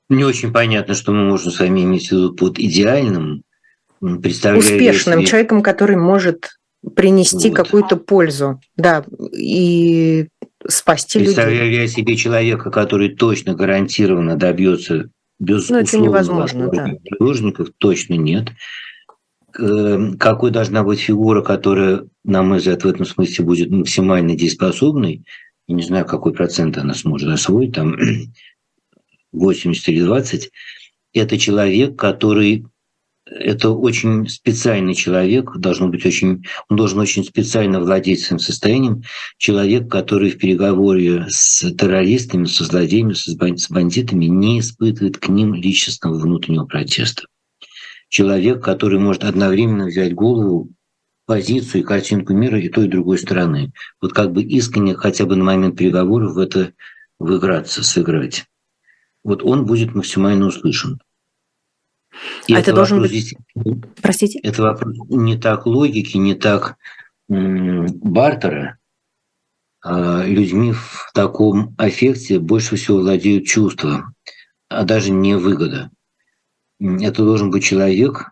[0.09, 3.43] Не очень понятно, что мы можем с вами иметь в виду под идеальным.
[4.01, 5.27] Успешным себе...
[5.27, 6.59] человеком, который может
[6.95, 7.57] принести вот.
[7.57, 10.29] какую-то пользу, да, и
[10.67, 11.81] спасти Представляю людей.
[11.81, 17.65] я себе человека, который точно гарантированно добьется безусловного ну, это невозможно, да.
[17.79, 18.49] точно нет.
[19.59, 25.25] Эм, какой должна быть фигура, которая, на мой взгляд, в этом смысле будет максимально дееспособной,
[25.67, 27.97] я не знаю, какой процент она сможет освоить, там
[29.35, 30.51] 80 или 20,
[31.13, 32.65] это человек, который
[33.27, 39.03] это очень специальный человек, должен быть очень, он должен очень специально владеть своим состоянием.
[39.39, 46.19] Человек, который в переговоре с террористами, со злодеями, с бандитами не испытывает к ним личностного
[46.19, 47.27] внутреннего протеста.
[48.09, 50.71] Человек, который может одновременно взять голову,
[51.27, 53.73] позицию и картинку мира и той, и другой стороны.
[54.03, 56.75] Вот как бы искренне хотя бы на момент переговоров в это
[57.19, 58.45] выиграться, сыграть.
[59.25, 61.01] Вот он будет максимально услышан.
[62.47, 63.11] И а это, это должен быть...
[63.11, 63.35] Здесь,
[64.01, 64.39] Простите?
[64.41, 66.77] Это вопрос не так логики, не так
[67.29, 68.79] бартера.
[69.83, 74.15] А людьми в таком аффекте больше всего владеют чувства,
[74.69, 75.91] а даже не выгода.
[76.81, 78.31] Это должен быть человек,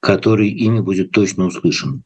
[0.00, 2.04] который ими будет точно услышан.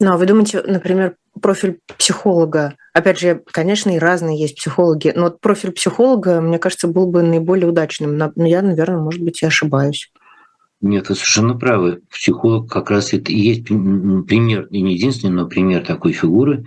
[0.00, 5.24] Ну, а вы думаете, например, профиль психолога, опять же, конечно, и разные есть психологи, но
[5.24, 8.16] вот профиль психолога, мне кажется, был бы наиболее удачным.
[8.16, 10.10] Но я, наверное, может быть, и ошибаюсь.
[10.80, 12.02] Нет, вы совершенно правы.
[12.10, 16.66] Психолог как раз это и есть пример, и не единственный, но пример такой фигуры.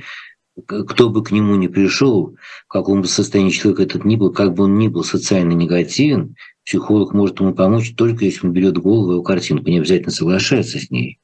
[0.65, 4.55] Кто бы к нему ни пришел, в каком бы состоянии человек этот ни был, как
[4.55, 9.11] бы он ни был социально негативен, психолог может ему помочь только если он берет голову
[9.11, 11.19] его картинку, не обязательно соглашается с ней,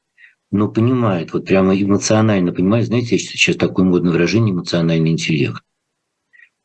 [0.54, 5.64] но понимает, вот прямо эмоционально понимает, знаете, сейчас такое модное выражение эмоциональный интеллект.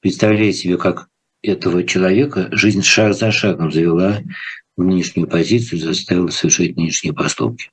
[0.01, 1.09] Представляете себе, как
[1.43, 4.19] этого человека жизнь шаг за шагом завела
[4.77, 7.71] в нынешнюю позицию, заставила совершать нынешние поступки.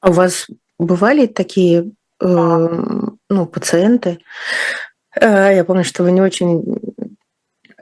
[0.00, 4.20] А у вас бывали такие э, ну, пациенты?
[5.20, 6.64] Э, я помню, что вы не очень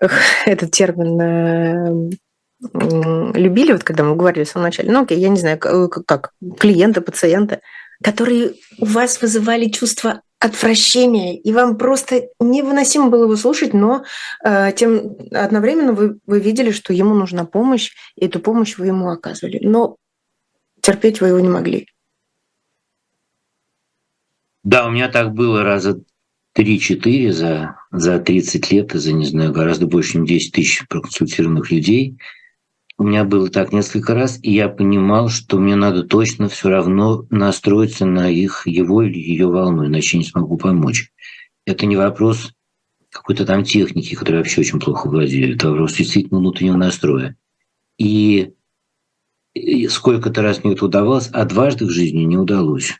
[0.46, 2.16] этот термин э,
[2.72, 7.01] любили, вот когда мы говорили в самом начале, ну окей, я не знаю, как, клиенты,
[7.01, 7.61] пациенты,
[8.03, 14.05] которые у вас вызывали чувство отвращения, и вам просто невыносимо было его слушать, но
[14.44, 19.09] э, тем одновременно вы, вы видели, что ему нужна помощь, и эту помощь вы ему
[19.09, 19.61] оказывали.
[19.62, 19.96] Но
[20.81, 21.87] терпеть вы его не могли.
[24.64, 26.03] Да, у меня так было раза
[26.57, 31.70] 3-4 за, за 30 лет, и за, не знаю, гораздо больше, чем 10 тысяч проконсультированных
[31.70, 32.18] людей.
[32.98, 37.26] У меня было так несколько раз, и я понимал, что мне надо точно все равно
[37.31, 41.11] настроиться на их, его или ее волну, иначе не смогу помочь.
[41.64, 42.52] Это не вопрос
[43.11, 45.55] какой-то там техники, которая вообще очень плохо владею.
[45.55, 47.37] Это вопрос действительно внутреннего настроя.
[47.98, 48.52] И
[49.88, 52.94] сколько-то раз мне это удавалось, а дважды в жизни не удалось.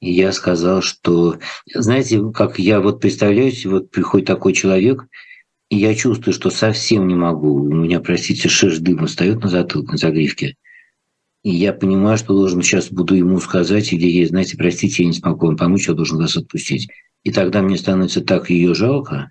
[0.00, 1.38] И я сказал, что,
[1.72, 5.06] знаете, как я вот представляюсь, вот приходит такой человек,
[5.76, 7.54] я чувствую, что совсем не могу.
[7.54, 10.56] У меня, простите, шерсть дыма встает на затылке, на загривке.
[11.42, 15.14] И я понимаю, что должен сейчас буду ему сказать, или ей, знаете, простите, я не
[15.14, 16.88] смогу вам помочь, я должен вас отпустить.
[17.22, 19.30] И тогда мне становится так ее жалко.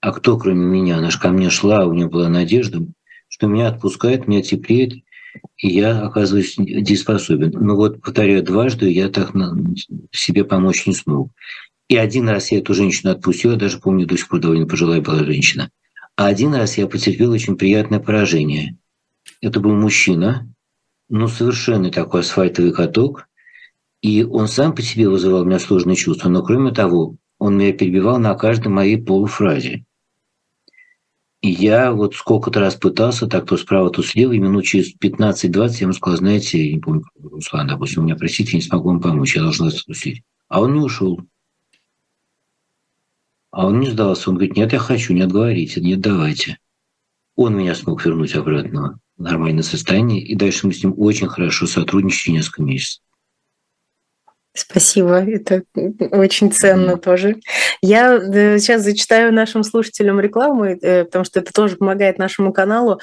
[0.00, 0.98] А кто, кроме меня?
[0.98, 2.84] Она же ко мне шла, у нее была надежда,
[3.28, 4.94] что меня отпускает, меня теплеет
[5.56, 7.52] и я оказываюсь дееспособен.
[7.54, 9.32] Но вот, повторяю, дважды я так
[10.10, 11.30] себе помочь не смог.
[11.92, 15.02] И один раз я эту женщину отпустил, я даже помню, до сих пор довольно пожилая
[15.02, 15.70] была женщина.
[16.16, 18.78] А один раз я потерпел очень приятное поражение.
[19.42, 20.50] Это был мужчина,
[21.10, 23.28] ну, совершенно такой асфальтовый каток,
[24.00, 27.74] и он сам по себе вызывал у меня сложные чувства, но кроме того, он меня
[27.74, 29.84] перебивал на каждой моей полуфразе.
[31.42, 35.68] И я вот сколько-то раз пытался, так то справа, то слева, и минут через 15-20
[35.72, 38.88] я ему сказал, знаете, я не помню, Руслан, допустим, у меня, простите, я не смогу
[38.88, 40.22] вам помочь, я должен вас отпустить.
[40.48, 41.20] А он не ушел.
[43.52, 46.58] А он не сдался, он говорит, нет, я хочу, нет, говорите, нет, давайте.
[47.36, 51.66] Он меня смог вернуть обратно в нормальное состояние, и дальше мы с ним очень хорошо
[51.66, 53.02] сотрудничали несколько месяцев.
[54.54, 55.62] Спасибо, это
[56.10, 57.36] очень ценно тоже.
[57.80, 63.00] Я э, сейчас зачитаю нашим слушателям рекламу, э, потому что это тоже помогает нашему каналу.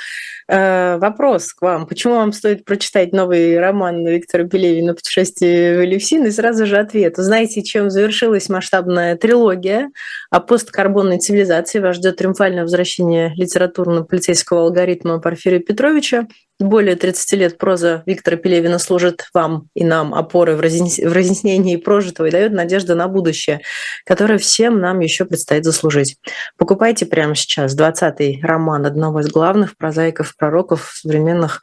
[0.47, 1.87] Э, вопрос к вам.
[1.87, 7.17] Почему вам стоит прочитать новый роман Виктора Пелевина «Путешествие в Элевсин?» И сразу же ответ.
[7.17, 9.89] Знаете, чем завершилась масштабная трилогия
[10.29, 11.79] о посткарбонной цивилизации?
[11.79, 16.27] Вас ждет триумфальное возвращение литературно-полицейского алгоритма Порфирия Петровича.
[16.59, 22.31] Более 30 лет проза Виктора Пелевина служит вам и нам опорой в разъяснении прожитого и
[22.31, 23.61] дает надежду на будущее,
[24.05, 26.17] которое всем нам еще предстоит заслужить.
[26.57, 31.61] Покупайте прямо сейчас 20-й роман одного из главных прозаиков, пророков современных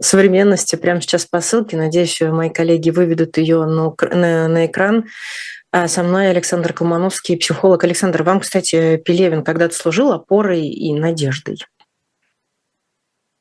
[0.00, 1.78] современности прямо сейчас по ссылке.
[1.78, 5.06] Надеюсь, мои коллеги выведут ее на, на, на экран.
[5.72, 7.84] А со мной Александр Колмановский, психолог.
[7.84, 11.58] Александр, вам, кстати, Пелевин когда-то служил опорой и надеждой?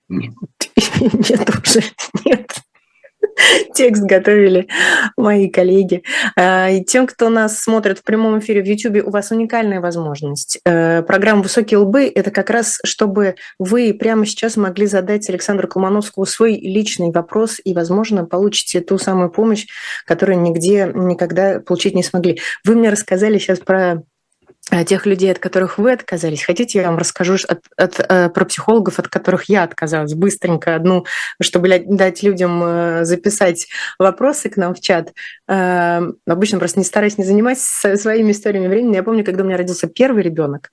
[0.09, 0.33] Нет.
[1.29, 1.81] Нет уже,
[2.25, 2.51] нет.
[3.73, 4.67] Текст готовили
[5.15, 6.03] мои коллеги.
[6.35, 10.59] А, и тем, кто нас смотрит в прямом эфире в YouTube, у вас уникальная возможность.
[10.65, 16.25] Э, программа «Высокие лбы»— это как раз, чтобы вы прямо сейчас могли задать Александру Колмановскому
[16.25, 19.67] свой личный вопрос и, возможно, получите ту самую помощь,
[20.05, 22.39] которую нигде никогда получить не смогли.
[22.65, 24.03] Вы мне рассказали сейчас про
[24.85, 26.43] тех людей, от которых вы отказались.
[26.43, 31.05] Хотите, я вам расскажу от, от, э, про психологов, от которых я отказалась быстренько одну,
[31.41, 35.13] чтобы дать людям э, записать вопросы к нам в чат.
[35.51, 38.95] Обычно просто не стараюсь не заниматься своими историями времени.
[38.95, 40.69] Я помню, когда у меня родился первый ребенок,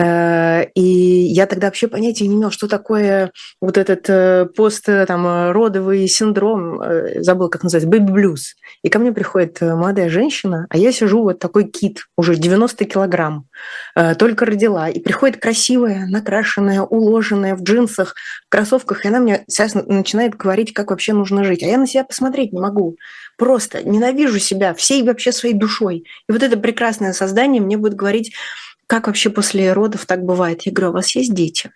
[0.00, 6.82] и я тогда вообще понятия не имела, что такое вот этот пост там родовый синдром,
[7.16, 8.56] забыл, как называется, бэби-блюз.
[8.82, 13.46] И ко мне приходит молодая женщина, а я сижу вот такой кит, уже 90 килограмм,
[13.94, 18.14] э, только родила, и приходит красивая, накрашенная, уложенная в джинсах,
[18.46, 21.62] в кроссовках, и она мне сейчас начинает говорить, как вообще нужно жить.
[21.62, 22.96] А я на себя посмотреть не могу.
[23.38, 26.04] Просто ненавижу себя всей вообще своей душой.
[26.28, 28.34] И вот это прекрасное создание мне будет говорить,
[28.88, 30.62] как вообще после родов так бывает.
[30.62, 31.70] Я говорю, у вас есть дети?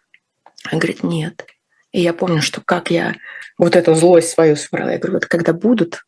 [0.64, 1.46] Она говорит, нет.
[1.92, 3.14] И я помню, что как я
[3.58, 4.90] вот эту злость свою собрала.
[4.90, 6.02] Я говорю, вот когда будут,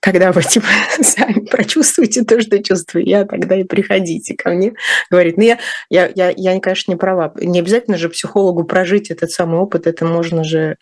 [0.00, 0.66] когда вы типа
[1.02, 4.72] сами прочувствуете то, что чувствую я, тогда и приходите ко мне.
[5.10, 5.58] Говорит, ну я,
[5.90, 7.34] я, я, я, конечно, не права.
[7.36, 10.76] Не обязательно же психологу прожить этот самый опыт, это можно же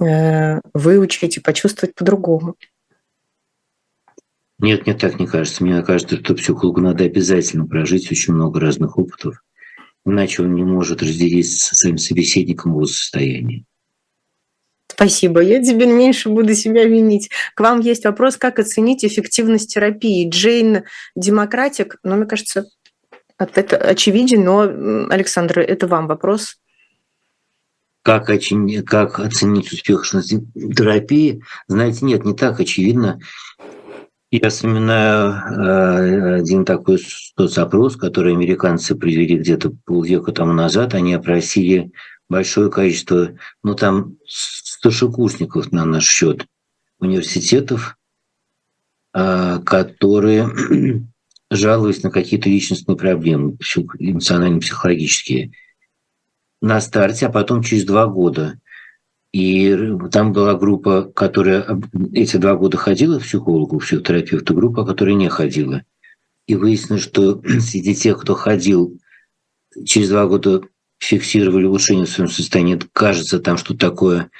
[0.00, 2.56] э, выучить и почувствовать по-другому.
[4.60, 5.64] Нет, мне так не кажется.
[5.64, 9.42] Мне кажется, что психологу надо обязательно прожить очень много разных опытов,
[10.04, 13.64] иначе он не может разделить со своим собеседником его состояние.
[14.88, 17.30] Спасибо, я теперь меньше буду себя винить.
[17.54, 20.28] К вам есть вопрос, как оценить эффективность терапии.
[20.28, 20.82] Джейн
[21.16, 22.66] Демократик, ну, мне кажется,
[23.38, 24.62] это очевиден, но,
[25.08, 26.58] Александр, это вам вопрос.
[28.02, 31.42] Как, оценить, как оценить успешность терапии?
[31.66, 33.20] Знаете, нет, не так очевидно.
[34.30, 40.94] Я вспоминаю э, один такой соцопрос, который американцы провели где-то полвека тому назад.
[40.94, 41.90] Они опросили
[42.28, 46.46] большое количество, ну там старшекурсников на наш счет
[47.00, 47.96] университетов,
[49.12, 50.48] а, которые
[51.50, 53.56] жалуются на какие-то личностные проблемы,
[53.98, 55.52] эмоционально-психологические,
[56.62, 58.60] на старте, а потом через два года.
[59.32, 59.76] И
[60.10, 61.80] там была группа, которая
[62.12, 65.82] эти два года ходила в психологу, в психотерапевту, группа, которая не ходила.
[66.46, 68.98] И выяснилось, что среди тех, кто ходил,
[69.84, 70.62] через два года
[70.98, 72.80] фиксировали улучшение в своем состоянии.
[72.92, 74.30] Кажется, там что такое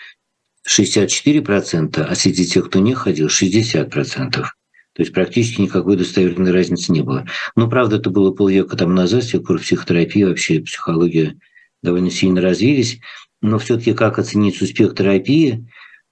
[0.68, 4.44] 64%, а среди тех, кто не ходил, 60%.
[4.92, 7.26] То есть практически никакой достоверной разницы не было.
[7.54, 11.38] Но, правда, это было полвека там назад, с тех пор психотерапия, вообще психология
[11.82, 12.98] довольно сильно развились.
[13.42, 15.66] Но все-таки как оценить успех терапии?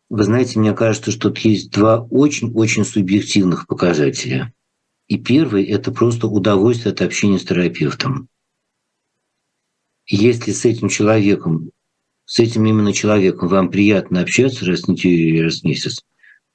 [0.09, 4.53] Вы знаете, мне кажется, что тут есть два очень-очень субъективных показателя.
[5.07, 8.29] И первый– это просто удовольствие от общения с терапевтом
[10.09, 11.70] если с этим человеком,
[12.24, 16.03] с этим именно человеком вам приятно общаться раз в неделю или раз в месяц,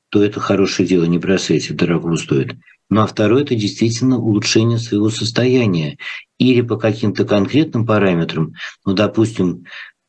[0.10, 2.56] то это хорошее дело, не бросайте, дорого стоит.
[2.90, 5.98] Ну а второе– это действительно улучшение своего состояния.
[6.38, 8.54] Или по каким-то конкретным параметрам,
[8.86, 9.66] ну, допустим,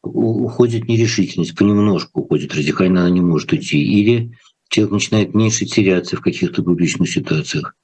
[0.07, 3.83] уходит нерешительность, понемножку уходит, радикально она не может уйти.
[3.83, 4.33] Или
[4.69, 7.75] человек начинает меньше теряться в каких-то публичных ситуациях.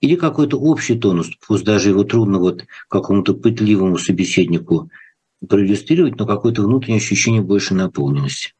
[0.00, 4.90] Или какой-то общий тонус, пусть даже его трудно вот какому-то пытливому собеседнику–
[5.48, 8.52] проиллюстрировать, но какое-то внутреннее ощущение больше наполненности.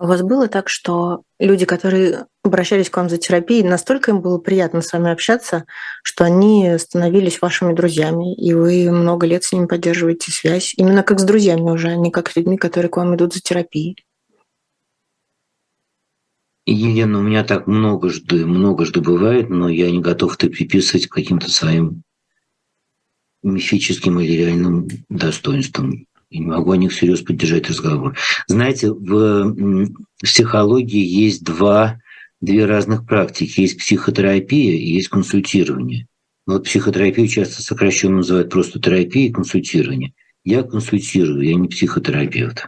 [0.00, 4.38] У вас было так, что люди, которые обращались к вам за терапией, настолько им было
[4.38, 5.66] приятно с вами общаться,
[6.02, 11.20] что они становились вашими друзьями, и вы много лет с ними поддерживаете связь, именно как
[11.20, 14.02] с друзьями уже, а не как с людьми, которые к вам идут за терапией?
[16.64, 21.08] Елена, у меня так много жды, много жды бывает, но я не готов это приписывать
[21.08, 22.04] каким-то своим
[23.42, 26.06] мифическим или реальным достоинством.
[26.30, 28.16] И не могу о них всерьез поддержать разговор.
[28.46, 29.54] Знаете, в
[30.22, 31.98] психологии есть два,
[32.40, 33.60] две разных практики.
[33.60, 36.06] Есть психотерапия и есть консультирование.
[36.46, 40.14] Вот психотерапию часто сокращенно называют просто терапией и консультирование.
[40.44, 42.66] Я консультирую, я не психотерапевт.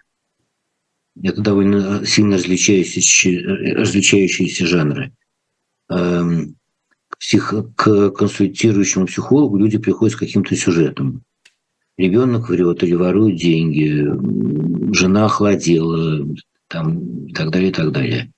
[1.23, 3.31] Это довольно сильно различающиеся,
[3.77, 5.13] различающиеся жанры.
[5.89, 6.57] Эм,
[7.19, 7.55] псих...
[7.77, 11.23] к консультирующему психологу люди приходят с каким-то сюжетом.
[11.99, 14.07] Ребенок врет или ворует деньги,
[14.95, 16.27] жена охладела,
[16.69, 18.33] там, и так далее, и так далее.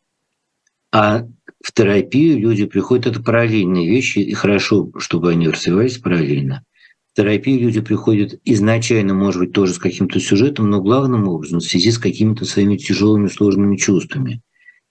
[0.92, 1.26] А
[1.62, 6.64] в терапию люди приходят, это параллельные вещи, и хорошо, чтобы они развивались параллельно.
[7.12, 11.64] В терапию люди приходят изначально, может быть, тоже с каким-то сюжетом, но главным образом в
[11.64, 14.40] связи с какими-то своими тяжелыми, сложными чувствами.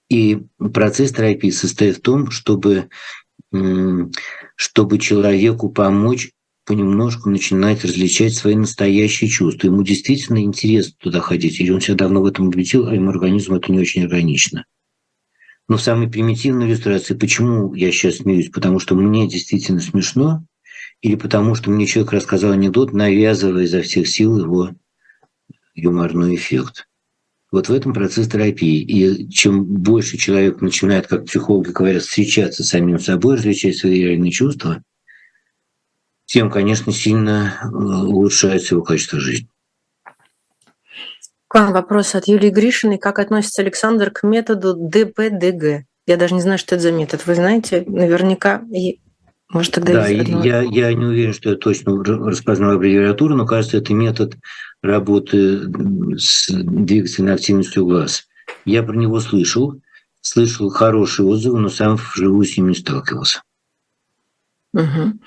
[0.08, 0.42] И
[0.72, 2.88] процесс терапии состоит в том, чтобы
[4.56, 6.32] чтобы человеку помочь
[6.64, 9.66] понемножку начинать различать свои настоящие чувства.
[9.68, 13.56] Ему действительно интересно туда ходить, или он себя давно в этом убедил, а ему организму
[13.56, 14.64] это не очень органично.
[15.68, 18.50] Но в самой примитивной иллюстрации, почему я сейчас смеюсь?
[18.50, 20.44] Потому что мне действительно смешно,
[21.00, 24.70] или потому что мне человек рассказал анекдот, навязывая изо всех сил его
[25.74, 26.86] юморной эффект.
[27.50, 28.80] Вот в этом процесс терапии.
[28.82, 34.32] И чем больше человек начинает, как психологи говорят, встречаться с самим собой, различать свои реальные
[34.32, 34.82] чувства,
[36.26, 39.48] тем, конечно, сильно э, улучшается его качество жизни.
[41.48, 42.98] К вам вопрос от Юлии Гришиной.
[42.98, 45.86] Как относится Александр к методу ДПДГ?
[46.06, 47.26] Я даже не знаю, что это за метод.
[47.26, 48.62] Вы знаете, наверняка
[49.54, 53.94] может, тогда да, я, я не уверен, что я точно распознал аббревиатуру, но кажется, это
[53.94, 54.36] метод
[54.82, 55.60] работы
[56.18, 58.26] с двигательной активностью глаз.
[58.64, 59.80] Я про него слышал,
[60.20, 63.42] слышал хорошие отзывы, но сам вживую с ним не сталкивался.
[64.72, 65.20] Угу.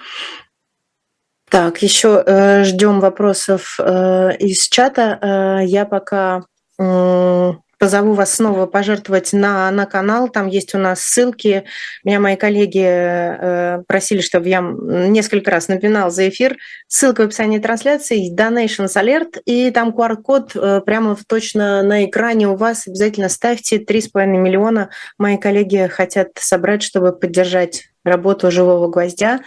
[1.49, 5.17] Так, еще э, ждем вопросов э, из чата.
[5.21, 6.43] Э, я пока
[6.77, 10.27] э, позову вас снова пожертвовать на, на канал.
[10.27, 11.63] Там есть у нас ссылки.
[12.03, 16.57] Меня мои коллеги э, просили, чтобы я несколько раз напинал за эфир.
[16.89, 22.57] Ссылка в описании трансляции, Donations Alert, и там QR-код э, прямо точно на экране у
[22.57, 22.87] вас.
[22.87, 24.89] Обязательно ставьте 3,5 миллиона.
[25.17, 29.39] Мои коллеги хотят собрать, чтобы поддержать работу живого гвоздя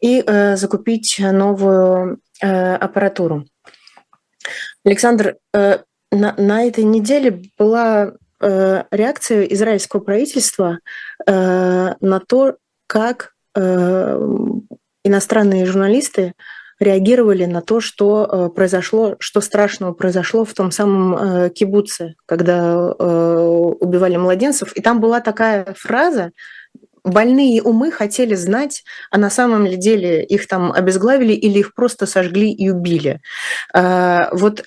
[0.00, 3.46] и э, закупить новую э, аппаратуру.
[4.84, 5.78] Александр, э,
[6.10, 10.78] на, на этой неделе была реакция израильского правительства
[11.26, 13.32] на то, как
[15.02, 16.34] иностранные журналисты
[16.78, 24.72] реагировали на то, что произошло, что страшного произошло в том самом кибуце, когда убивали младенцев.
[24.76, 26.30] И там была такая фраза,
[27.08, 32.52] больные умы хотели знать, а на самом деле их там обезглавили или их просто сожгли
[32.52, 33.20] и убили.
[33.72, 34.64] Вот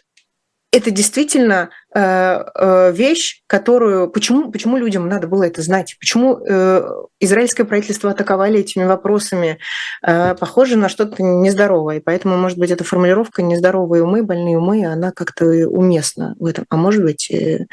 [0.74, 4.10] это действительно э, э, вещь, которую...
[4.10, 5.98] Почему, почему людям надо было это знать?
[6.00, 6.82] Почему э,
[7.20, 9.60] израильское правительство атаковали этими вопросами?
[10.02, 11.98] Э, похоже на что-то нездоровое.
[11.98, 16.66] И поэтому, может быть, эта формулировка «нездоровые умы, больные умы», она как-то уместна в этом.
[16.70, 17.66] А может быть, э,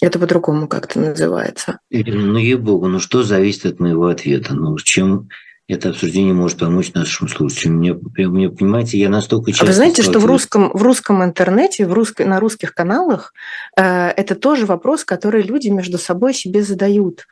[0.00, 1.78] это по-другому как-то называется.
[1.90, 4.54] Ну, ей-богу, ну что зависит от моего ответа?
[4.54, 5.28] Ну, чем
[5.68, 7.76] это обсуждение может помочь нашим слушателям.
[7.78, 9.64] Мне, мне понимаете, я настолько часто...
[9.64, 13.32] А вы знаете, что в русском, в русском интернете, в русско, на русских каналах
[13.76, 17.26] э, это тоже вопрос, который люди между собой себе задают.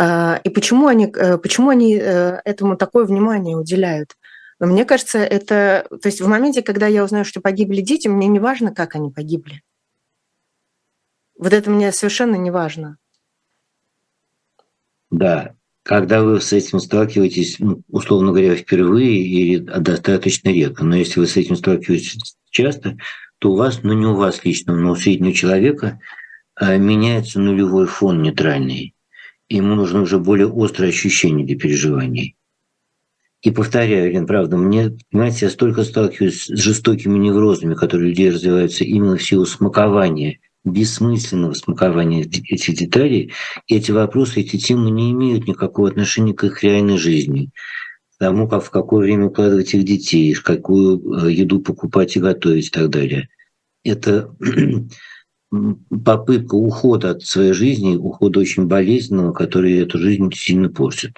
[0.00, 4.16] Э, и почему они, э, почему они э, этому такое внимание уделяют?
[4.60, 5.86] Но мне кажется, это...
[6.02, 9.10] То есть в моменте, когда я узнаю, что погибли дети, мне не важно, как они
[9.10, 9.62] погибли.
[11.38, 12.98] Вот это мне совершенно не важно.
[15.10, 21.20] Да, когда вы с этим сталкиваетесь, ну, условно говоря, впервые или достаточно редко, но если
[21.20, 22.98] вы с этим сталкиваетесь часто,
[23.38, 26.00] то у вас, ну не у вас лично, но у среднего человека
[26.56, 28.94] а, меняется нулевой фон нейтральный.
[29.48, 32.36] Ему нужно уже более острое ощущение для переживаний.
[33.42, 38.30] И повторяю, Лен, правда, мне, понимаете, я столько сталкиваюсь с жестокими неврозами, которые у людей
[38.30, 43.32] развиваются именно в силу смакования бессмысленного смакования этих деталей,
[43.66, 47.50] и эти вопросы, эти темы не имеют никакого отношения к их реальной жизни,
[48.18, 52.70] тому, как в какое время укладывать их детей, какую э, еду покупать и готовить и
[52.70, 53.28] так далее.
[53.84, 54.34] Это
[56.04, 61.16] попытка ухода от своей жизни, ухода очень болезненного, который эту жизнь сильно портит.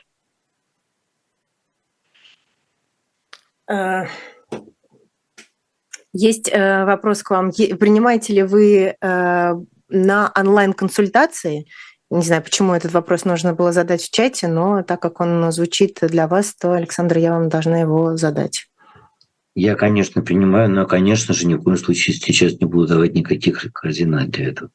[6.12, 7.52] Есть э, вопрос к вам.
[7.52, 9.54] Принимаете ли вы э,
[9.88, 11.66] на онлайн-консультации?
[12.10, 15.98] Не знаю, почему этот вопрос нужно было задать в чате, но так как он звучит
[16.02, 18.66] для вас, то, Александр, я вам должна его задать.
[19.54, 23.72] Я, конечно, принимаю, но, конечно же, ни в коем случае сейчас не буду давать никаких
[23.72, 24.70] координат для этого.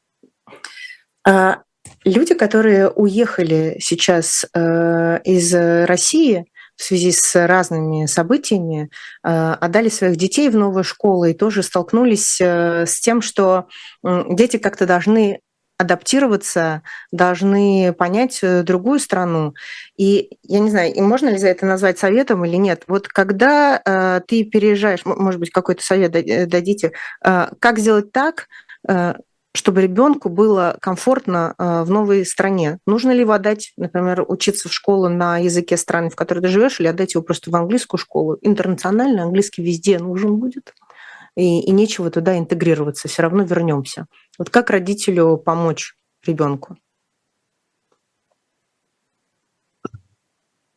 [1.26, 1.62] А,
[2.04, 8.90] люди, которые уехали сейчас э, из России, в связи с разными событиями
[9.24, 13.66] э, отдали своих детей в новые школы и тоже столкнулись э, с тем, что
[14.02, 15.40] дети как-то должны
[15.78, 19.54] адаптироваться, должны понять э, другую страну.
[19.96, 22.84] И я не знаю, можно ли за это назвать советом или нет.
[22.86, 28.48] Вот когда ты переезжаешь, может быть, какой-то совет дадите, как сделать так,
[29.56, 32.78] чтобы ребенку было комфортно э, в новой стране.
[32.86, 36.80] Нужно ли его отдать, например, учиться в школу на языке страны, в которой ты живешь,
[36.80, 38.38] или отдать его просто в английскую школу?
[38.42, 40.74] Интернациональный английский везде нужен будет.
[41.36, 44.06] И, и нечего туда интегрироваться, все равно вернемся.
[44.38, 45.94] Вот как родителю помочь
[46.24, 46.76] ребенку?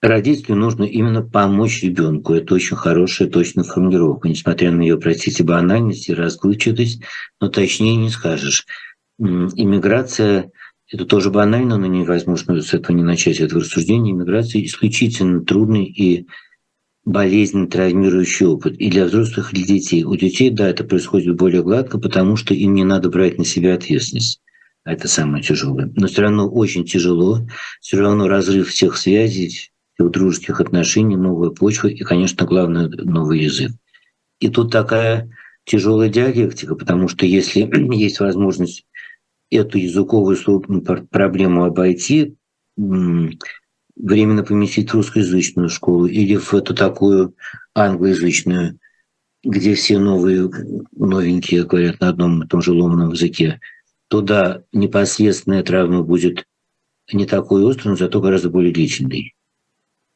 [0.01, 2.33] Родителю нужно именно помочь ребенку.
[2.33, 7.03] Это очень хорошая точная формулировка, несмотря на ее, простите, банальность и расплывчатость,
[7.41, 8.65] но точнее не скажешь.
[9.19, 10.51] Иммиграция–
[10.87, 14.11] это тоже банально, но невозможно с этого не начать, этого рассуждения.
[14.11, 16.27] Иммиграция– исключительно трудный и
[17.03, 20.05] болезненный, травмирующий опыт и для взрослых, и для детей.
[20.05, 23.73] У детей, да, это происходит более гладко, потому что им не надо брать на себя
[23.73, 24.39] ответственность.
[24.85, 25.91] Это самое тяжелое.
[25.97, 27.45] Но все равно очень тяжело,
[27.81, 29.71] все равно разрыв всех связей,
[30.03, 33.71] у дружеских отношений, новая почва и, конечно, главное, новый язык.
[34.39, 35.29] И тут такая
[35.65, 37.61] тяжелая диалектика, потому что если
[37.95, 38.85] есть возможность
[39.51, 40.37] эту языковую
[41.09, 42.35] проблему обойти,
[42.77, 47.35] временно поместить в русскоязычную школу или в эту такую
[47.75, 48.79] англоязычную,
[49.43, 50.49] где все новые,
[50.95, 53.59] новенькие говорят на одном и том же ломаном языке,
[54.07, 56.45] то да, непосредственная травма будет
[57.11, 59.33] не такой острой, но зато гораздо более длительной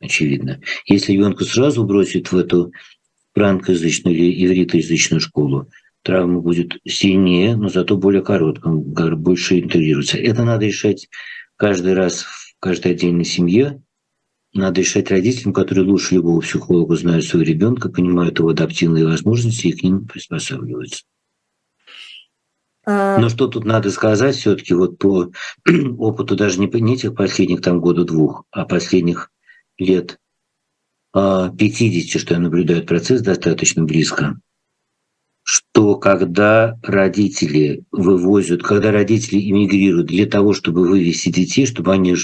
[0.03, 0.59] очевидно.
[0.85, 2.71] Если ребенка сразу бросить в эту
[3.33, 5.69] франкоязычную или ивритоязычную школу,
[6.03, 8.73] травма будет сильнее, но зато более короткая,
[9.15, 10.17] больше интегрируется.
[10.17, 11.07] Это надо решать
[11.55, 13.81] каждый раз в каждой отдельной семье.
[14.53, 19.71] Надо решать родителям, которые лучше любого психолога знают своего ребенка, понимают его адаптивные возможности и
[19.71, 21.05] к ним приспосабливаются.
[22.85, 25.31] А Но что тут надо сказать все-таки вот по
[25.97, 29.31] опыту даже не, не этих последних там года-двух, а последних
[29.83, 30.19] лет
[31.13, 34.39] 50, а, что я наблюдаю процесс достаточно близко,
[35.43, 42.15] что когда родители вывозят, когда родители эмигрируют для того, чтобы вывести детей, чтобы они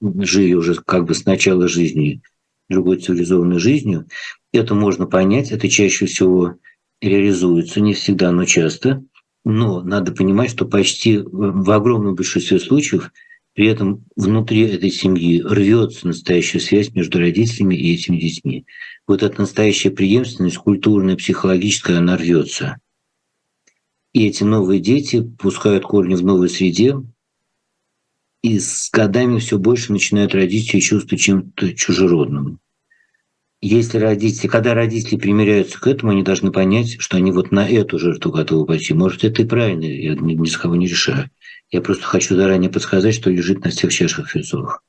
[0.00, 2.22] жили уже как бы с начала жизни
[2.68, 4.06] другой цивилизованной жизнью,
[4.52, 6.56] это можно понять, это чаще всего
[7.00, 9.02] реализуется, не всегда, но часто.
[9.44, 13.10] Но надо понимать, что почти в огромном большинстве случаев
[13.60, 18.64] при этом внутри этой семьи рвется настоящая связь между родителями и этими детьми.
[19.06, 22.78] Вот эта настоящая преемственность, культурная, психологическая, она рвется.
[24.14, 27.02] И эти новые дети пускают корни в новой среде,
[28.42, 32.60] и с годами все больше начинают родители чувствовать чем-то чужеродным.
[33.60, 37.98] Если родители, когда родители примиряются к этому, они должны понять, что они вот на эту
[37.98, 38.94] жертву готовы пойти.
[38.94, 41.28] Может, это и правильно, я ни, с кого не решаю.
[41.70, 44.80] Я просто хочу заранее подсказать, что лежит на всех чашах весов.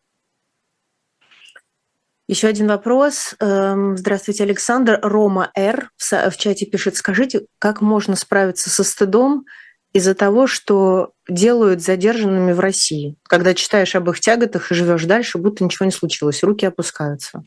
[2.27, 3.35] Еще один вопрос.
[3.39, 4.99] Эм, здравствуйте, Александр.
[5.01, 5.91] Рома Р.
[5.99, 9.45] в чате пишет, скажите, как можно справиться со стыдом
[9.91, 13.17] из-за того, что делают задержанными в России?
[13.23, 17.43] Когда читаешь об их тяготах и живешь дальше, будто ничего не случилось, руки опускаются.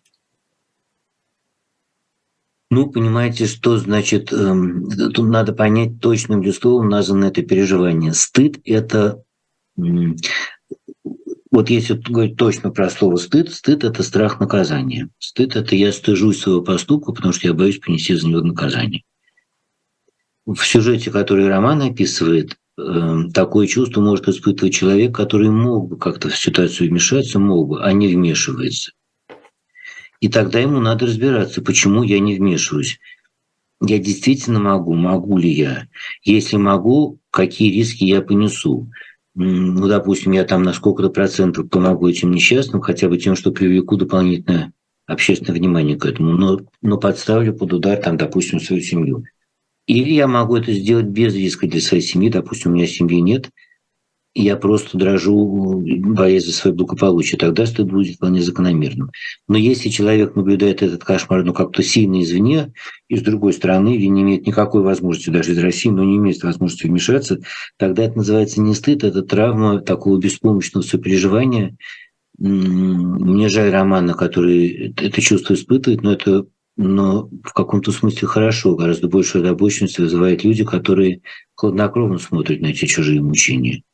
[2.75, 8.13] Ну, понимаете, что значит, эм, тут надо понять точным ли словом названо это переживание.
[8.13, 9.23] Стыд– это,
[9.77, 15.09] вот если говорить точно про слово стыд, стыд– это страх наказания.
[15.21, 19.05] Стыд– это я стыжусь своего поступка, потому что я боюсь понести за него наказание.
[20.45, 26.29] В сюжете, который роман описывает, эм, такое чувство может испытывать человек, который мог бы как-то
[26.29, 28.91] в ситуацию вмешаться, мог бы, а не вмешивается–
[30.25, 32.99] и тогда ему надо разбираться, почему я не вмешиваюсь.
[33.83, 35.87] Я действительно могу, могу ли я?
[36.23, 38.91] Если могу, какие риски я понесу?
[39.35, 43.99] Ну, допустим, я там на сколько-то процентов помогу этим несчастным, хотя бы тем, что привлеку
[43.99, 44.73] дополнительное
[45.07, 49.25] общественное внимание к этому, но, но подставлю под удар, там, допустим, свою семью.
[49.87, 53.51] Или я могу это сделать без риска для своей семьи, допустим, у меня семьи нет–
[54.35, 59.11] я просто дрожу, боясь за свое благополучие, тогда стыд будет вполне закономерным.
[59.47, 62.73] Но если человек наблюдает этот кошмар ну, как-то сильно извне,
[63.09, 66.43] и с другой стороны, или не имеет никакой возможности, даже из России, но не имеет
[66.43, 67.39] возможности вмешаться,
[67.79, 71.77] тогда это называется не стыд, это травма такого беспомощного сопереживания.
[72.37, 79.07] Мне жаль Романа, который это чувство испытывает, но это но в каком-то смысле хорошо, гораздо
[79.07, 81.21] большую озабоченность вызывают люди, которые
[81.55, 83.85] хладнокровно смотрят на эти чужие мучения.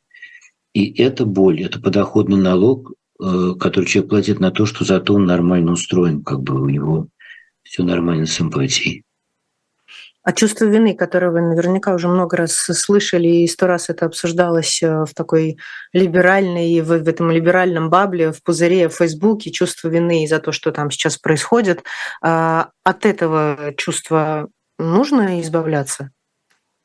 [0.73, 5.25] И это боль, это подоходный налог, э, который человек платит на то, что зато он
[5.25, 7.07] нормально устроен, как бы у него
[7.63, 9.03] все нормально с эмпатией.
[10.23, 14.81] А чувство вины, которое вы наверняка уже много раз слышали, и сто раз это обсуждалось
[14.83, 15.57] э, в такой
[15.93, 20.71] либеральной, в, в этом либеральном бабле, в пузыре, в Фейсбуке, чувство вины за то, что
[20.71, 21.83] там сейчас происходит.
[22.21, 26.11] А от этого чувства нужно избавляться?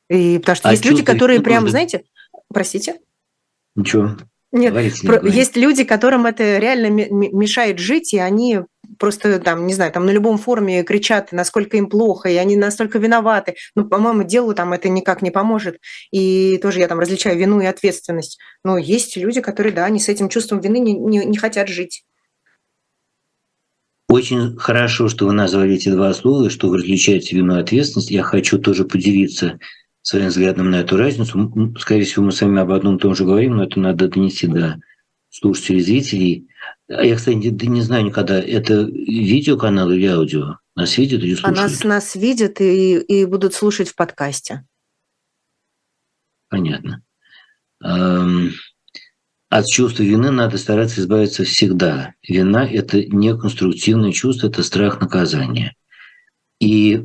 [0.09, 1.71] И потому что а есть люди, которые прям, нужно...
[1.71, 2.03] знаете,
[2.51, 2.95] простите?
[3.77, 4.17] Ничего.
[4.51, 4.73] Нет,
[5.03, 8.61] про, есть люди, которым это реально мешает жить, и они
[8.97, 12.97] просто там, не знаю, там на любом форуме кричат, насколько им плохо, и они настолько
[12.97, 13.55] виноваты.
[13.75, 15.79] Ну, по-моему, делу там это никак не поможет.
[16.11, 18.39] И тоже я там различаю вину и ответственность.
[18.63, 22.05] Но есть люди, которые, да, они с этим чувством вины не, не, не хотят жить.
[24.09, 28.09] Очень хорошо, что вы назвали эти два слова, что вы различаете вину и ответственность.
[28.09, 29.59] Я хочу тоже поделиться
[30.07, 31.75] своим взглядом на эту разницу.
[31.77, 34.47] Скорее всего, мы с вами об одном и том же говорим, но это надо донести
[34.47, 34.79] до
[35.29, 36.47] слушателей, зрителей.
[36.87, 40.59] А я, кстати, не, не знаю никогда, это видеоканал или аудио?
[40.75, 41.59] Нас видят или слушают?
[41.59, 44.65] А нас, нас видят и, и будут слушать в подкасте.
[46.47, 47.03] Понятно.
[47.81, 52.13] От чувства вины надо стараться избавиться всегда.
[52.25, 55.75] Вина– это не конструктивное чувство, это страх наказания.
[56.61, 57.03] И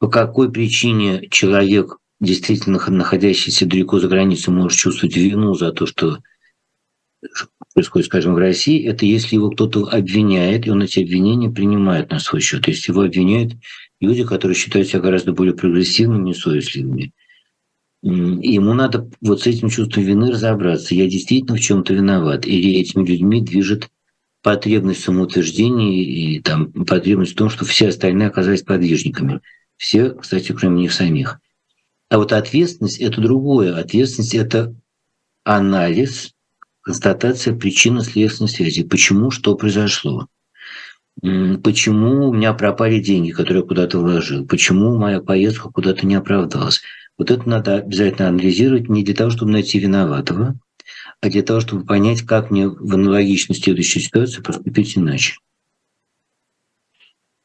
[0.00, 6.18] по какой причине человек, действительно находящийся далеко за границей, может чувствовать вину за то, что
[7.74, 12.18] происходит, скажем, в России, это если его кто-то обвиняет, и он эти обвинения принимает на
[12.18, 12.62] свой счет.
[12.62, 13.52] То есть его обвиняют
[14.00, 17.12] люди, которые считают себя гораздо более прогрессивными и совестливыми.
[18.02, 20.94] И ему надо вот с этим чувством вины разобраться.
[20.94, 22.46] Я действительно в чем-то виноват.
[22.46, 23.90] Или этими людьми движет
[24.42, 29.42] потребность в самоутверждении и там, потребность в том, что все остальные оказались подвижниками
[29.80, 31.40] Все, кстати, кроме них самих.
[32.10, 33.74] А вот ответственность– это другое.
[33.74, 34.74] Ответственность– это
[35.42, 36.34] анализ,
[36.82, 38.82] констатация причинно-следственной связи.
[38.82, 40.28] Почему, что произошло.
[41.22, 44.46] Почему у меня пропали деньги, которые я куда-то вложил?
[44.46, 46.82] Почему моя поездка куда-то не оправдалась?
[47.16, 50.56] Вот это надо обязательно анализировать не для того, чтобы найти виноватого,
[51.22, 55.38] а для того, чтобы понять, как мне в аналогичной следующей ситуации поступить иначе.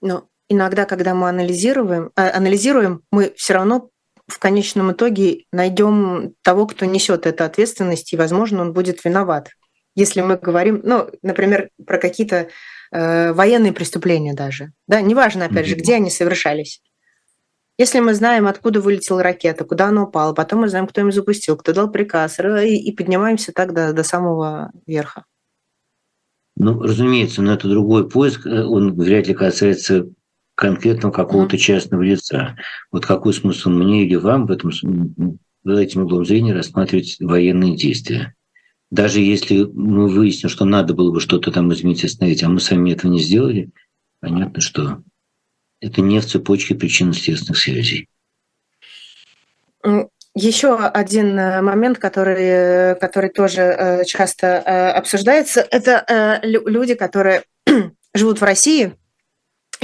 [0.01, 3.89] Но иногда, когда мы анализируем, э, анализируем, мы все равно
[4.27, 9.49] в конечном итоге найдем того, кто несет эту ответственность, и, возможно, он будет виноват.
[9.95, 12.49] Если мы говорим, ну, например, про какие-то
[12.91, 16.81] э, военные преступления даже, да, неважно, опять же, где они совершались.
[17.77, 21.57] Если мы знаем, откуда вылетела ракета, куда она упала, потом мы знаем, кто им запустил,
[21.57, 25.25] кто дал приказ, и, и поднимаемся так до, до самого верха.
[26.57, 30.07] Ну, разумеется, но это другой поиск, э, он вряд ли касается
[30.55, 32.57] конкретного какого-то частного лица.
[32.91, 34.71] Вот какой смысл мне или вам в этом
[35.63, 38.33] под этим углом зрения рассматривать военные действия?
[38.91, 42.91] Даже если мы выясним, что надо было бы что-то там изменить, остановить, а мы сами
[42.91, 43.69] этого не сделали,
[44.19, 45.01] понятно, что
[45.81, 48.07] это не в цепочке причинно-следственных связей.
[50.37, 57.43] Еще один э, момент, который, который тоже э, часто э, обсуждается, это люди, которые
[58.13, 58.93] живут в России,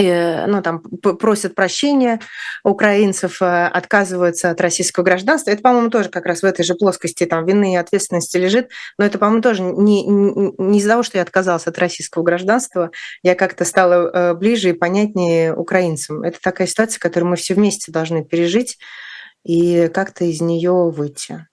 [0.02, 2.20] ну, там, просят прощения
[2.64, 5.52] украинцев, э, отказываются от российского гражданства.
[5.52, 8.70] Это, по-моему, тоже как раз в этой же плоскости там, вины и ответственности лежит.
[8.98, 12.92] Но это, по-моему, тоже не, не, из-за того, что я отказалась от российского гражданства,
[13.24, 16.24] я как-то стала э, ближе и понятнее украинцам.
[16.24, 18.78] Это такая ситуация, которую мы все вместе должны пережить
[19.44, 21.48] и как-то из нее выйти.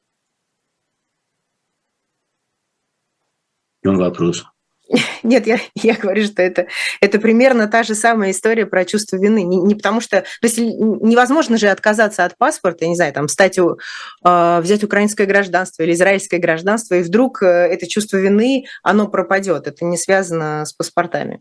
[3.83, 4.45] В вопрос?
[5.23, 6.67] Нет, я, я говорю, что это,
[7.01, 9.43] это примерно та же самая история про чувство вины.
[9.43, 10.21] Не, не потому что...
[10.21, 15.27] То есть невозможно же отказаться от паспорта, я не знаю, там, стать, э, взять украинское
[15.27, 19.67] гражданство или израильское гражданство, и вдруг э, это чувство вины, оно пропадет.
[19.67, 21.41] Это не связано с паспортами.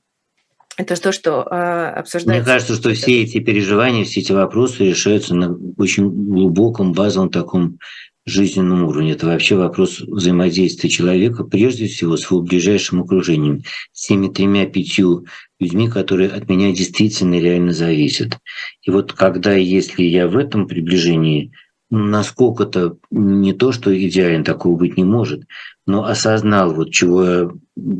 [0.77, 2.41] Это то, что э, обсуждается.
[2.41, 7.79] Мне кажется, что все эти переживания, все эти вопросы решаются на очень глубоком, базовом таком
[8.27, 9.13] жизненном уровне.
[9.13, 13.63] Это вообще вопрос взаимодействия человека, прежде всего, с его ближайшим окружением,
[13.93, 15.25] с теми тремя-пятью
[15.59, 18.37] людьми, которые от меня действительно реально зависят.
[18.83, 21.51] И вот когда, если я в этом приближении,
[21.89, 25.43] насколько-то не то, что идеален, такого быть не может,
[25.85, 27.51] но осознал, вот чего я,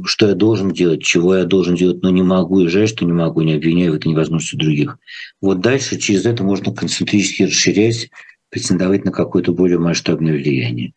[0.04, 3.14] что я должен делать, чего я должен делать, но не могу, и жаль, что не
[3.14, 4.98] могу, не обвиняю в этой невозможности других.
[5.42, 8.10] Вот дальше через это можно концентрически расширять
[8.50, 10.94] претендовать на какое-то более масштабное влияние.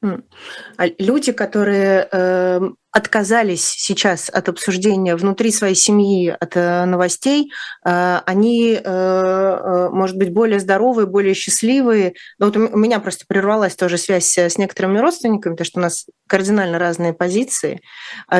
[0.00, 2.60] А люди, которые э,
[2.98, 7.52] отказались сейчас от обсуждения внутри своей семьи от э, новостей,
[7.84, 12.14] э, они, э, может быть, более здоровые, более счастливые.
[12.38, 16.06] Но вот у меня просто прервалась тоже связь с некоторыми родственниками, потому что у нас
[16.26, 17.80] кардинально разные позиции.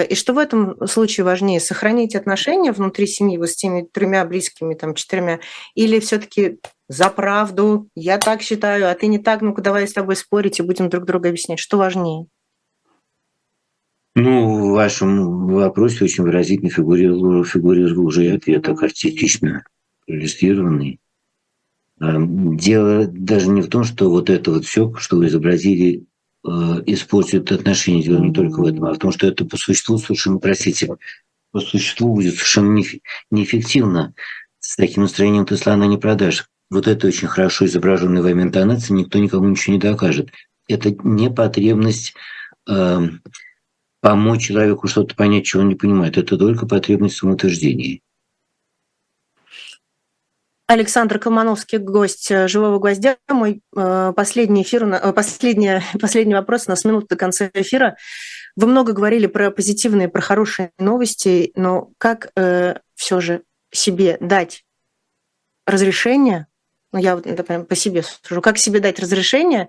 [0.09, 4.74] И что в этом случае важнее, сохранить отношения внутри семьи вот с теми тремя близкими,
[4.74, 5.38] там, четырьмя,
[5.74, 10.16] или все-таки за правду, я так считаю, а ты не так, ну-ка давай с тобой
[10.16, 12.26] спорить и будем друг друга объяснять, что важнее.
[14.21, 19.62] Ну, в вашем вопросе очень выразительно фигурировал, фигурировал уже ответ, так артистично
[20.09, 20.99] иллюстрированный.
[22.01, 26.05] А, дело даже не в том, что вот это вот все, что вы изобразили,
[26.45, 26.49] э,
[26.87, 28.03] испортит отношения.
[28.03, 30.89] Дело не только в этом, а в том, что это по существу совершенно, простите,
[31.53, 32.83] по существу будет совершенно
[33.31, 34.14] неэффективно.
[34.59, 39.21] С таким настроением ты слона не продашь вот это очень хорошо изображенная вами интонация, никто
[39.21, 40.31] никому ничего не докажет.
[40.66, 42.14] Это не потребность
[42.69, 42.99] э,
[44.01, 46.16] помочь человеку что-то понять, чего он не понимает.
[46.16, 48.03] Это только потребность в самоутверждении.
[50.66, 53.16] Александр Колмановский, гость э, «Живого гвоздя».
[53.26, 57.96] Мой э, последний эфир, э, последний, последний вопрос, у нас минута до конца эфира.
[58.55, 64.66] Вы много говорили про позитивные, про хорошие новости, но как э, все же себе дать
[65.66, 66.49] разрешение
[66.93, 69.68] ну, я вот это по себе сужу, как себе дать разрешение,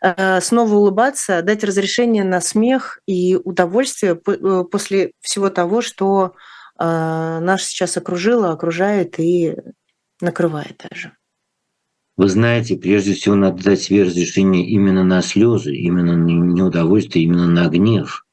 [0.00, 6.34] э, снова улыбаться, дать разрешение на смех и удовольствие э, после всего того, что
[6.78, 9.56] э, нас сейчас окружило, окружает и
[10.20, 11.12] накрывает даже.
[12.16, 17.48] Вы знаете, прежде всего надо дать себе разрешение именно на слезы, именно на неудовольствие, именно
[17.48, 18.24] на гнев.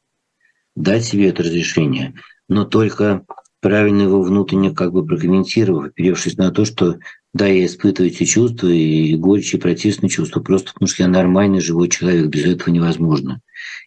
[0.75, 2.13] Дать себе это разрешение,
[2.47, 3.25] но только
[3.59, 6.97] правильно его внутренне как бы прокомментировав, оперевшись на то, что
[7.34, 11.61] да, я испытываю эти чувства, и горечь, и протестные чувства, просто потому что я нормальный
[11.61, 13.41] живой человек, без этого невозможно.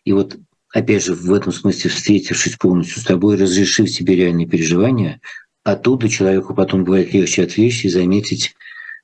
[0.05, 0.37] И вот,
[0.73, 5.21] опять же, в этом смысле, встретившись полностью с тобой, разрешив себе реальные переживания,
[5.63, 8.55] оттуда человеку потом бывает легче отвлечься и заметить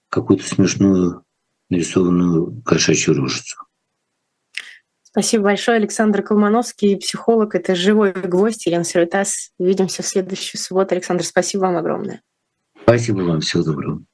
[0.09, 1.22] какую-то смешную
[1.68, 3.57] нарисованную кошачью рожицу.
[5.03, 7.55] Спасибо большое, Александр Колмановский, психолог.
[7.55, 9.51] Это «Живой гвоздь», Елена Сервитас.
[9.59, 10.95] Увидимся в следующую субботу.
[10.95, 12.22] Александр, спасибо вам огромное.
[12.84, 13.41] Спасибо вам.
[13.41, 14.05] Всего доброго.